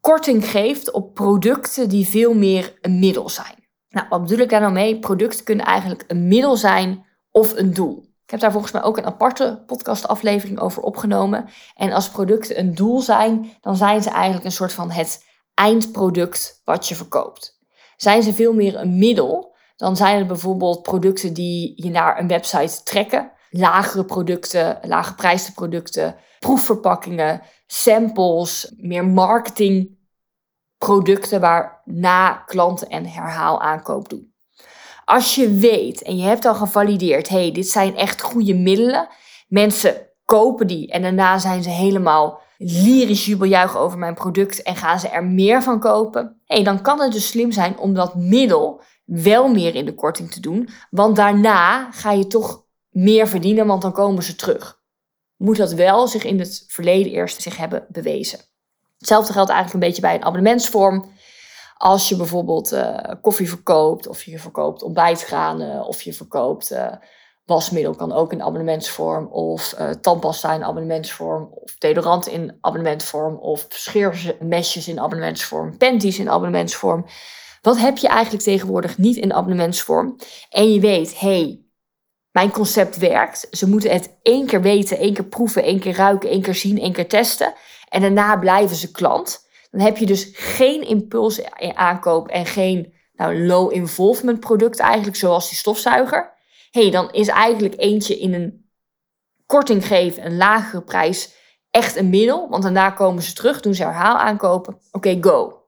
korting 0.00 0.48
geeft 0.50 0.90
op 0.90 1.14
producten 1.14 1.88
die 1.88 2.06
veel 2.06 2.34
meer 2.34 2.78
een 2.80 2.98
middel 2.98 3.28
zijn. 3.28 3.59
Nou, 3.90 4.06
wat 4.08 4.22
bedoel 4.22 4.38
ik 4.38 4.48
daar 4.48 4.60
nou 4.60 4.72
mee? 4.72 4.98
Producten 4.98 5.44
kunnen 5.44 5.66
eigenlijk 5.66 6.04
een 6.06 6.28
middel 6.28 6.56
zijn 6.56 7.04
of 7.30 7.56
een 7.56 7.74
doel. 7.74 8.08
Ik 8.24 8.30
heb 8.30 8.40
daar 8.40 8.52
volgens 8.52 8.72
mij 8.72 8.82
ook 8.82 8.96
een 8.96 9.06
aparte 9.06 9.62
podcastaflevering 9.66 10.58
over 10.58 10.82
opgenomen. 10.82 11.48
En 11.74 11.92
als 11.92 12.10
producten 12.10 12.58
een 12.58 12.74
doel 12.74 13.00
zijn, 13.00 13.50
dan 13.60 13.76
zijn 13.76 14.02
ze 14.02 14.10
eigenlijk 14.10 14.44
een 14.44 14.52
soort 14.52 14.72
van 14.72 14.90
het 14.90 15.24
eindproduct 15.54 16.60
wat 16.64 16.88
je 16.88 16.94
verkoopt. 16.94 17.58
Zijn 17.96 18.22
ze 18.22 18.32
veel 18.32 18.52
meer 18.52 18.76
een 18.76 18.98
middel, 18.98 19.56
dan 19.76 19.96
zijn 19.96 20.18
het 20.18 20.26
bijvoorbeeld 20.26 20.82
producten 20.82 21.34
die 21.34 21.72
je 21.76 21.90
naar 21.90 22.18
een 22.18 22.28
website 22.28 22.82
trekken. 22.82 23.32
Lagere 23.50 24.04
producten, 24.04 24.78
lage 24.82 25.52
producten, 25.54 26.16
proefverpakkingen, 26.38 27.42
samples, 27.66 28.72
meer 28.76 29.04
marketingproducten 30.80 31.40
waarna 31.40 32.32
klanten 32.32 32.88
en 32.88 33.06
herhaalaankoop 33.06 34.08
doen. 34.08 34.32
Als 35.04 35.34
je 35.34 35.50
weet 35.50 36.02
en 36.02 36.16
je 36.16 36.22
hebt 36.22 36.44
al 36.44 36.54
gevalideerd, 36.54 37.28
hey, 37.28 37.52
dit 37.52 37.68
zijn 37.68 37.96
echt 37.96 38.20
goede 38.20 38.54
middelen. 38.54 39.08
Mensen 39.48 40.08
kopen 40.24 40.66
die 40.66 40.90
en 40.90 41.02
daarna 41.02 41.38
zijn 41.38 41.62
ze 41.62 41.70
helemaal 41.70 42.40
lyrisch 42.58 43.26
jubeljuichen 43.26 43.80
over 43.80 43.98
mijn 43.98 44.14
product 44.14 44.62
en 44.62 44.76
gaan 44.76 45.00
ze 45.00 45.08
er 45.08 45.24
meer 45.24 45.62
van 45.62 45.80
kopen. 45.80 46.40
Hey, 46.44 46.64
dan 46.64 46.82
kan 46.82 47.00
het 47.00 47.12
dus 47.12 47.28
slim 47.28 47.52
zijn 47.52 47.78
om 47.78 47.94
dat 47.94 48.14
middel 48.14 48.82
wel 49.04 49.48
meer 49.48 49.74
in 49.74 49.84
de 49.84 49.94
korting 49.94 50.30
te 50.30 50.40
doen, 50.40 50.68
want 50.90 51.16
daarna 51.16 51.90
ga 51.90 52.12
je 52.12 52.26
toch 52.26 52.64
meer 52.88 53.28
verdienen, 53.28 53.66
want 53.66 53.82
dan 53.82 53.92
komen 53.92 54.22
ze 54.22 54.36
terug. 54.36 54.78
Moet 55.36 55.56
dat 55.56 55.72
wel 55.72 56.06
zich 56.08 56.24
in 56.24 56.38
het 56.38 56.64
verleden 56.68 57.12
eerst 57.12 57.42
zich 57.42 57.56
hebben 57.56 57.86
bewezen. 57.88 58.49
Hetzelfde 59.00 59.32
geldt 59.32 59.50
eigenlijk 59.50 59.82
een 59.82 59.88
beetje 59.88 60.02
bij 60.02 60.14
een 60.14 60.24
abonnementsvorm. 60.24 61.12
Als 61.76 62.08
je 62.08 62.16
bijvoorbeeld 62.16 62.72
uh, 62.72 62.98
koffie 63.22 63.48
verkoopt, 63.48 64.06
of 64.06 64.22
je 64.22 64.38
verkoopt 64.38 64.82
ontbijtgranen, 64.82 65.84
of 65.84 66.02
je 66.02 66.12
verkoopt 66.12 66.72
uh, 66.72 66.92
wasmiddel, 67.44 67.94
kan 67.94 68.12
ook 68.12 68.32
in 68.32 68.42
abonnementsvorm, 68.42 69.26
of 69.26 69.74
uh, 69.78 69.90
tandpasta 69.90 70.52
in 70.54 70.64
abonnementsvorm, 70.64 71.48
of 71.54 71.76
deodorant 71.78 72.26
in 72.26 72.58
abonnementsvorm, 72.60 73.36
of 73.36 73.66
scheermesjes 73.68 74.88
in 74.88 75.00
abonnementsvorm, 75.00 75.76
panties 75.76 76.18
in 76.18 76.30
abonnementsvorm. 76.30 77.06
Wat 77.62 77.78
heb 77.78 77.98
je 77.98 78.08
eigenlijk 78.08 78.44
tegenwoordig 78.44 78.98
niet 78.98 79.16
in 79.16 79.32
abonnementsvorm? 79.32 80.16
En 80.50 80.72
je 80.72 80.80
weet, 80.80 81.20
hey, 81.20 81.60
mijn 82.32 82.50
concept 82.50 82.96
werkt. 82.96 83.46
Ze 83.50 83.68
moeten 83.68 83.90
het 83.90 84.18
één 84.22 84.46
keer 84.46 84.62
weten, 84.62 84.98
één 84.98 85.14
keer 85.14 85.24
proeven, 85.24 85.62
één 85.62 85.80
keer 85.80 85.94
ruiken, 85.94 86.30
één 86.30 86.42
keer 86.42 86.54
zien, 86.54 86.78
één 86.78 86.92
keer 86.92 87.08
testen. 87.08 87.54
En 87.88 88.00
daarna 88.00 88.36
blijven 88.36 88.76
ze 88.76 88.90
klant. 88.90 89.48
Dan 89.70 89.80
heb 89.80 89.96
je 89.96 90.06
dus 90.06 90.30
geen 90.32 90.82
impuls 90.82 91.40
aankoop 91.74 92.28
en 92.28 92.46
geen 92.46 92.92
nou, 93.12 93.46
low 93.46 93.72
involvement 93.72 94.40
product 94.40 94.78
eigenlijk, 94.78 95.16
zoals 95.16 95.48
die 95.48 95.58
stofzuiger. 95.58 96.32
hey, 96.70 96.90
dan 96.90 97.10
is 97.12 97.28
eigenlijk 97.28 97.74
eentje 97.76 98.18
in 98.18 98.34
een 98.34 98.70
korting 99.46 99.86
geven, 99.86 100.26
een 100.26 100.36
lagere 100.36 100.82
prijs, 100.82 101.34
echt 101.70 101.96
een 101.96 102.10
middel. 102.10 102.48
Want 102.48 102.62
daarna 102.62 102.90
komen 102.90 103.22
ze 103.22 103.32
terug, 103.32 103.60
doen 103.60 103.74
ze 103.74 103.82
herhaal 103.82 104.16
aankopen. 104.16 104.78
Oké, 104.92 105.18
go. 105.20 105.58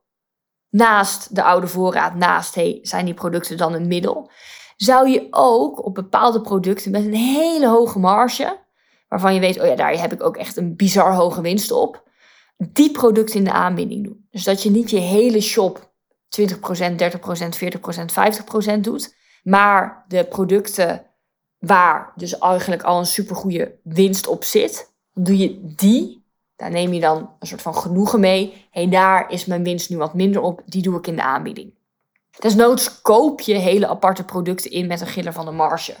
Naast 0.69 1.35
de 1.35 1.43
oude 1.43 1.67
voorraad, 1.67 2.15
naast 2.15 2.55
hey, 2.55 2.79
zijn 2.81 3.05
die 3.05 3.13
producten 3.13 3.57
dan 3.57 3.73
een 3.73 3.87
middel, 3.87 4.31
zou 4.75 5.09
je 5.09 5.27
ook 5.29 5.85
op 5.85 5.93
bepaalde 5.93 6.41
producten 6.41 6.91
met 6.91 7.05
een 7.05 7.13
hele 7.13 7.67
hoge 7.67 7.99
marge, 7.99 8.59
waarvan 9.07 9.33
je 9.33 9.39
weet, 9.39 9.59
oh 9.59 9.67
ja, 9.67 9.75
daar 9.75 9.99
heb 9.99 10.13
ik 10.13 10.23
ook 10.23 10.37
echt 10.37 10.57
een 10.57 10.75
bizar 10.75 11.13
hoge 11.13 11.41
winst 11.41 11.71
op, 11.71 12.03
die 12.57 12.91
producten 12.91 13.35
in 13.35 13.43
de 13.43 13.51
aanbieding 13.51 14.03
doen. 14.03 14.27
Dus 14.29 14.43
dat 14.43 14.63
je 14.63 14.71
niet 14.71 14.89
je 14.89 14.99
hele 14.99 15.41
shop 15.41 15.93
20%, 16.41 16.45
30%, 16.45 16.55
40%, 18.73 18.75
50% 18.75 18.79
doet, 18.79 19.15
maar 19.43 20.05
de 20.07 20.25
producten 20.25 21.05
waar 21.59 22.13
dus 22.15 22.37
eigenlijk 22.37 22.83
al 22.83 22.99
een 22.99 23.05
supergoeie 23.05 23.79
winst 23.83 24.27
op 24.27 24.43
zit, 24.43 24.93
doe 25.13 25.37
je 25.37 25.73
die. 25.75 26.21
Daar 26.55 26.71
neem 26.71 26.93
je 26.93 26.99
dan 26.99 27.35
een 27.39 27.47
soort 27.47 27.61
van 27.61 27.75
genoegen 27.75 28.19
mee. 28.19 28.67
Hé, 28.71 28.81
hey, 28.81 28.89
daar 28.89 29.31
is 29.31 29.45
mijn 29.45 29.63
winst 29.63 29.89
nu 29.89 29.97
wat 29.97 30.13
minder 30.13 30.41
op. 30.41 30.61
Die 30.65 30.81
doe 30.81 30.97
ik 30.97 31.07
in 31.07 31.15
de 31.15 31.23
aanbieding. 31.23 31.73
Desnoods 32.39 33.01
koop 33.01 33.41
je 33.41 33.55
hele 33.55 33.87
aparte 33.87 34.23
producten 34.23 34.71
in 34.71 34.87
met 34.87 35.01
een 35.01 35.07
giller 35.07 35.33
van 35.33 35.45
de 35.45 35.51
marge. 35.51 35.95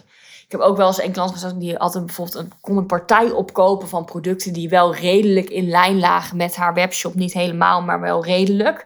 Ik 0.45 0.51
heb 0.51 0.59
ook 0.61 0.77
wel 0.77 0.87
eens 0.87 1.01
een 1.01 1.11
klant 1.11 1.31
gezegd 1.31 1.59
die 1.59 1.77
altijd 1.77 2.05
bijvoorbeeld 2.05 2.37
een, 2.37 2.51
kon 2.61 2.77
een 2.77 2.85
partij 2.85 3.31
opkopen 3.31 3.87
van 3.87 4.05
producten 4.05 4.53
die 4.53 4.69
wel 4.69 4.95
redelijk 4.95 5.49
in 5.49 5.69
lijn 5.69 5.99
lagen 5.99 6.37
met 6.37 6.55
haar 6.55 6.73
webshop. 6.73 7.15
Niet 7.15 7.33
helemaal, 7.33 7.81
maar 7.81 7.99
wel 7.99 8.25
redelijk. 8.25 8.85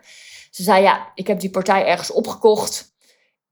Ze 0.51 0.63
zei 0.63 0.81
ja, 0.81 1.12
ik 1.15 1.27
heb 1.27 1.39
die 1.39 1.49
partij 1.49 1.86
ergens 1.86 2.12
opgekocht. 2.12 2.95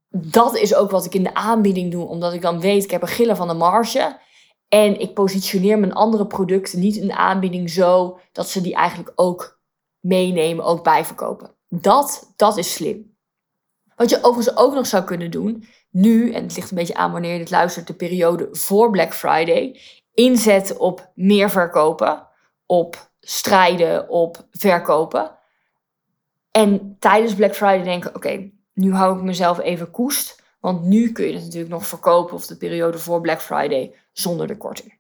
Dat 0.10 0.55
is 0.55 0.75
ook 0.75 0.91
wat 0.91 1.05
ik 1.05 1.13
in 1.13 1.23
de 1.23 1.34
aanbieding 1.34 1.91
doe, 1.91 2.08
omdat 2.08 2.34
ik 2.34 2.41
dan 2.41 2.60
weet, 2.60 2.84
ik 2.84 2.91
heb 2.91 3.01
een 3.01 3.08
giller 3.08 3.36
van 3.36 3.47
de 3.47 3.53
marge. 3.53 4.19
En 4.67 4.99
ik 4.99 5.13
positioneer 5.13 5.79
mijn 5.79 5.93
andere 5.93 6.27
producten 6.27 6.79
niet 6.79 6.95
in 6.95 7.08
de 7.08 7.15
aanbieding 7.15 7.69
zo 7.69 8.19
dat 8.31 8.49
ze 8.49 8.62
die 8.62 8.75
eigenlijk 8.75 9.12
ook 9.15 9.60
meenemen, 9.99 10.65
ook 10.65 10.84
bijverkopen. 10.84 11.55
Dat, 11.69 12.34
dat 12.36 12.58
is 12.58 12.73
slim. 12.73 13.14
Wat 13.95 14.10
je 14.10 14.23
overigens 14.23 14.58
ook 14.58 14.73
nog 14.73 14.88
zou 14.88 15.03
kunnen 15.03 15.31
doen, 15.31 15.67
nu, 15.89 16.31
en 16.34 16.43
het 16.43 16.55
ligt 16.55 16.71
een 16.71 16.77
beetje 16.77 16.95
aan 16.95 17.12
wanneer 17.12 17.31
je 17.31 17.38
dit 17.38 17.49
luistert, 17.49 17.88
de 17.88 17.93
periode 17.93 18.47
voor 18.51 18.89
Black 18.89 19.13
Friday, 19.13 19.79
inzetten 20.13 20.79
op 20.79 21.12
meer 21.15 21.49
verkopen, 21.49 22.27
op 22.65 23.10
strijden, 23.19 24.10
op 24.10 24.47
verkopen. 24.51 25.31
En 26.51 26.95
tijdens 26.99 27.36
Black 27.36 27.55
Friday 27.55 27.84
denken, 27.84 28.15
oké, 28.15 28.49
nu 28.73 28.93
hou 28.93 29.17
ik 29.17 29.23
mezelf 29.23 29.60
even 29.60 29.91
koest, 29.91 30.43
want 30.60 30.84
nu 30.84 31.12
kun 31.12 31.25
je 31.27 31.34
het 31.34 31.43
natuurlijk 31.43 31.71
nog 31.71 31.88
verkopen 31.88 32.36
of 32.36 32.45
de 32.45 32.58
periode 32.58 32.97
voor 32.97 33.21
Black 33.21 33.41
Friday 33.41 33.95
zonder 34.12 34.47
de 34.47 34.58
korting. 34.58 34.99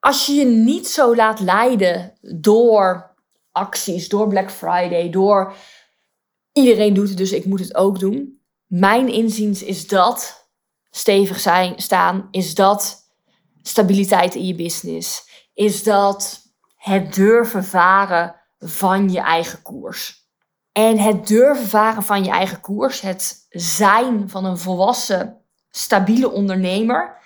Als 0.00 0.26
je 0.26 0.32
je 0.32 0.44
niet 0.44 0.88
zo 0.88 1.14
laat 1.16 1.40
leiden 1.40 2.18
door 2.20 3.14
acties, 3.52 4.08
door 4.08 4.28
Black 4.28 4.50
Friday, 4.50 5.10
door 5.10 5.54
iedereen 6.56 6.94
doet 6.94 7.08
het, 7.08 7.18
dus 7.18 7.32
ik 7.32 7.44
moet 7.44 7.60
het 7.60 7.74
ook 7.74 7.98
doen 7.98 8.36
mijn 8.66 9.08
inziens 9.08 9.62
is 9.62 9.86
dat 9.86 10.48
stevig 10.90 11.40
zijn, 11.40 11.74
staan, 11.76 12.28
is 12.30 12.54
dat 12.54 13.10
stabiliteit 13.62 14.34
in 14.34 14.46
je 14.46 14.54
business, 14.54 15.28
is 15.54 15.82
dat 15.82 16.42
het 16.76 17.14
durven 17.14 17.64
varen 17.64 18.34
van 18.58 19.10
je 19.10 19.20
eigen 19.20 19.62
koers. 19.62 20.24
En 20.72 20.98
het 20.98 21.26
durven 21.26 21.66
varen 21.66 22.02
van 22.02 22.24
je 22.24 22.30
eigen 22.30 22.60
koers, 22.60 23.00
het 23.00 23.46
zijn 23.50 24.28
van 24.28 24.44
een 24.44 24.58
volwassen, 24.58 25.40
stabiele 25.70 26.30
ondernemer. 26.30 27.16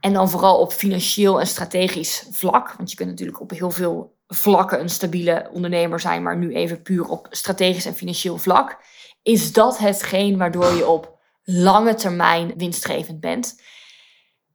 En 0.00 0.12
dan 0.12 0.30
vooral 0.30 0.60
op 0.60 0.72
financieel 0.72 1.40
en 1.40 1.46
strategisch 1.46 2.26
vlak. 2.30 2.74
Want 2.76 2.90
je 2.90 2.96
kunt 2.96 3.08
natuurlijk 3.10 3.40
op 3.40 3.50
heel 3.50 3.70
veel 3.70 4.15
vlakken 4.26 4.80
een 4.80 4.88
stabiele 4.88 5.50
ondernemer 5.52 6.00
zijn, 6.00 6.22
maar 6.22 6.36
nu 6.36 6.54
even 6.54 6.82
puur 6.82 7.08
op 7.08 7.26
strategisch 7.30 7.86
en 7.86 7.94
financieel 7.94 8.38
vlak 8.38 8.78
is 9.22 9.52
dat 9.52 9.78
hetgeen 9.78 10.36
waardoor 10.38 10.72
je 10.72 10.86
op 10.86 11.18
lange 11.42 11.94
termijn 11.94 12.52
winstgevend 12.56 13.20
bent. 13.20 13.62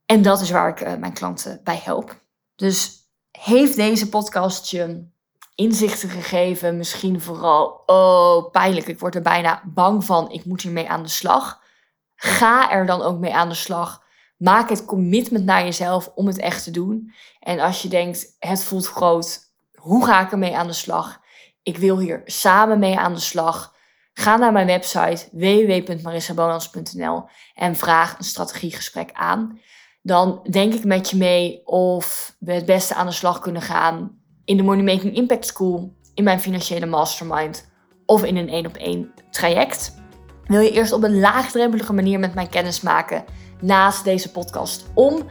En 0.05 0.21
dat 0.21 0.41
is 0.41 0.49
waar 0.49 0.69
ik 0.69 0.81
uh, 0.81 0.95
mijn 0.95 1.13
klanten 1.13 1.61
bij 1.63 1.79
help. 1.83 2.23
Dus 2.55 3.09
heeft 3.31 3.75
deze 3.75 4.09
podcast 4.09 4.69
je 4.69 5.09
inzichten 5.55 6.09
gegeven? 6.09 6.77
Misschien 6.77 7.21
vooral, 7.21 7.83
oh 7.85 8.51
pijnlijk, 8.51 8.87
ik 8.87 8.99
word 8.99 9.15
er 9.15 9.21
bijna 9.21 9.63
bang 9.65 10.05
van, 10.05 10.31
ik 10.31 10.45
moet 10.45 10.61
hiermee 10.61 10.89
aan 10.89 11.03
de 11.03 11.09
slag. 11.09 11.61
Ga 12.15 12.71
er 12.71 12.85
dan 12.85 13.01
ook 13.01 13.19
mee 13.19 13.33
aan 13.33 13.49
de 13.49 13.55
slag. 13.55 14.03
Maak 14.37 14.69
het 14.69 14.85
commitment 14.85 15.45
naar 15.45 15.63
jezelf 15.63 16.11
om 16.15 16.27
het 16.27 16.37
echt 16.37 16.63
te 16.63 16.71
doen. 16.71 17.13
En 17.39 17.59
als 17.59 17.81
je 17.81 17.87
denkt, 17.87 18.35
het 18.39 18.63
voelt 18.63 18.87
groot, 18.87 19.50
hoe 19.81 20.05
ga 20.05 20.21
ik 20.21 20.31
ermee 20.31 20.57
aan 20.57 20.67
de 20.67 20.73
slag? 20.73 21.19
Ik 21.63 21.77
wil 21.77 21.99
hier 21.99 22.21
samen 22.25 22.79
mee 22.79 22.97
aan 22.97 23.13
de 23.13 23.19
slag. 23.19 23.75
Ga 24.13 24.37
naar 24.37 24.51
mijn 24.51 24.67
website 24.67 25.27
www.marissabonans.nl 25.31 27.23
en 27.53 27.75
vraag 27.75 28.17
een 28.17 28.23
strategiegesprek 28.23 29.09
aan. 29.13 29.59
Dan 30.01 30.47
denk 30.49 30.73
ik 30.73 30.83
met 30.83 31.09
je 31.09 31.17
mee 31.17 31.65
of 31.65 32.35
we 32.39 32.53
het 32.53 32.65
beste 32.65 32.95
aan 32.95 33.05
de 33.05 33.11
slag 33.11 33.39
kunnen 33.39 33.61
gaan 33.61 34.19
in 34.45 34.57
de 34.57 34.63
Money 34.63 34.83
Making 34.83 35.15
Impact 35.15 35.45
School, 35.45 35.95
in 36.13 36.23
mijn 36.23 36.39
financiële 36.39 36.85
mastermind 36.85 37.71
of 38.05 38.23
in 38.23 38.37
een 38.37 38.49
één 38.49 38.65
op 38.65 38.75
één 38.75 39.13
traject. 39.29 39.95
Wil 40.45 40.59
je 40.59 40.71
eerst 40.71 40.91
op 40.91 41.03
een 41.03 41.19
laagdrempelige 41.19 41.93
manier 41.93 42.19
met 42.19 42.33
mij 42.33 42.47
kennis 42.47 42.81
maken? 42.81 43.25
naast 43.61 44.03
deze 44.03 44.31
podcast 44.31 44.85
om. 44.93 45.23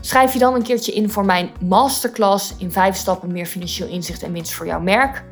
Schrijf 0.00 0.32
je 0.32 0.38
dan 0.38 0.54
een 0.54 0.62
keertje 0.62 0.92
in 0.92 1.10
voor 1.10 1.24
mijn 1.24 1.50
masterclass 1.64 2.54
in 2.58 2.72
5 2.72 2.96
stappen 2.96 3.32
meer 3.32 3.46
financieel 3.46 3.88
inzicht 3.88 4.22
en 4.22 4.32
winst 4.32 4.52
voor 4.52 4.66
jouw 4.66 4.80
merk. 4.80 5.24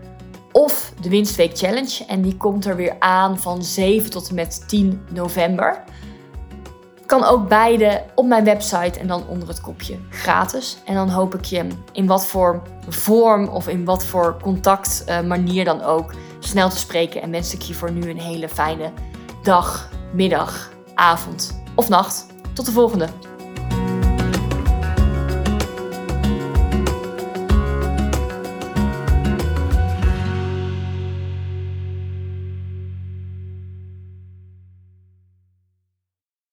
Of 0.52 0.92
de 1.00 1.08
Winstweek 1.08 1.58
Challenge. 1.58 2.04
En 2.06 2.22
die 2.22 2.36
komt 2.36 2.64
er 2.64 2.76
weer 2.76 2.96
aan 2.98 3.38
van 3.38 3.64
7 3.64 4.10
tot 4.10 4.28
en 4.28 4.34
met 4.34 4.68
10 4.68 5.00
november. 5.10 5.82
Kan 7.06 7.24
ook 7.24 7.48
beide 7.48 8.04
op 8.14 8.26
mijn 8.26 8.44
website 8.44 8.98
en 8.98 9.06
dan 9.06 9.28
onder 9.28 9.48
het 9.48 9.60
kopje 9.60 9.98
gratis. 10.10 10.78
En 10.84 10.94
dan 10.94 11.08
hoop 11.08 11.34
ik 11.34 11.44
je 11.44 11.66
in 11.92 12.06
wat 12.06 12.26
voor 12.26 12.62
vorm 12.88 13.48
of 13.48 13.68
in 13.68 13.84
wat 13.84 14.04
voor 14.04 14.36
contactmanier 14.42 15.64
dan 15.64 15.82
ook 15.82 16.12
snel 16.38 16.68
te 16.68 16.78
spreken. 16.78 17.22
En 17.22 17.30
wens 17.30 17.54
ik 17.54 17.62
je 17.62 17.74
voor 17.74 17.92
nu 17.92 18.10
een 18.10 18.20
hele 18.20 18.48
fijne 18.48 18.92
dag, 19.42 19.90
middag, 20.12 20.72
avond 20.94 21.62
of 21.74 21.88
nacht. 21.88 22.26
Tot 22.52 22.66
de 22.66 22.72
volgende. 22.72 23.08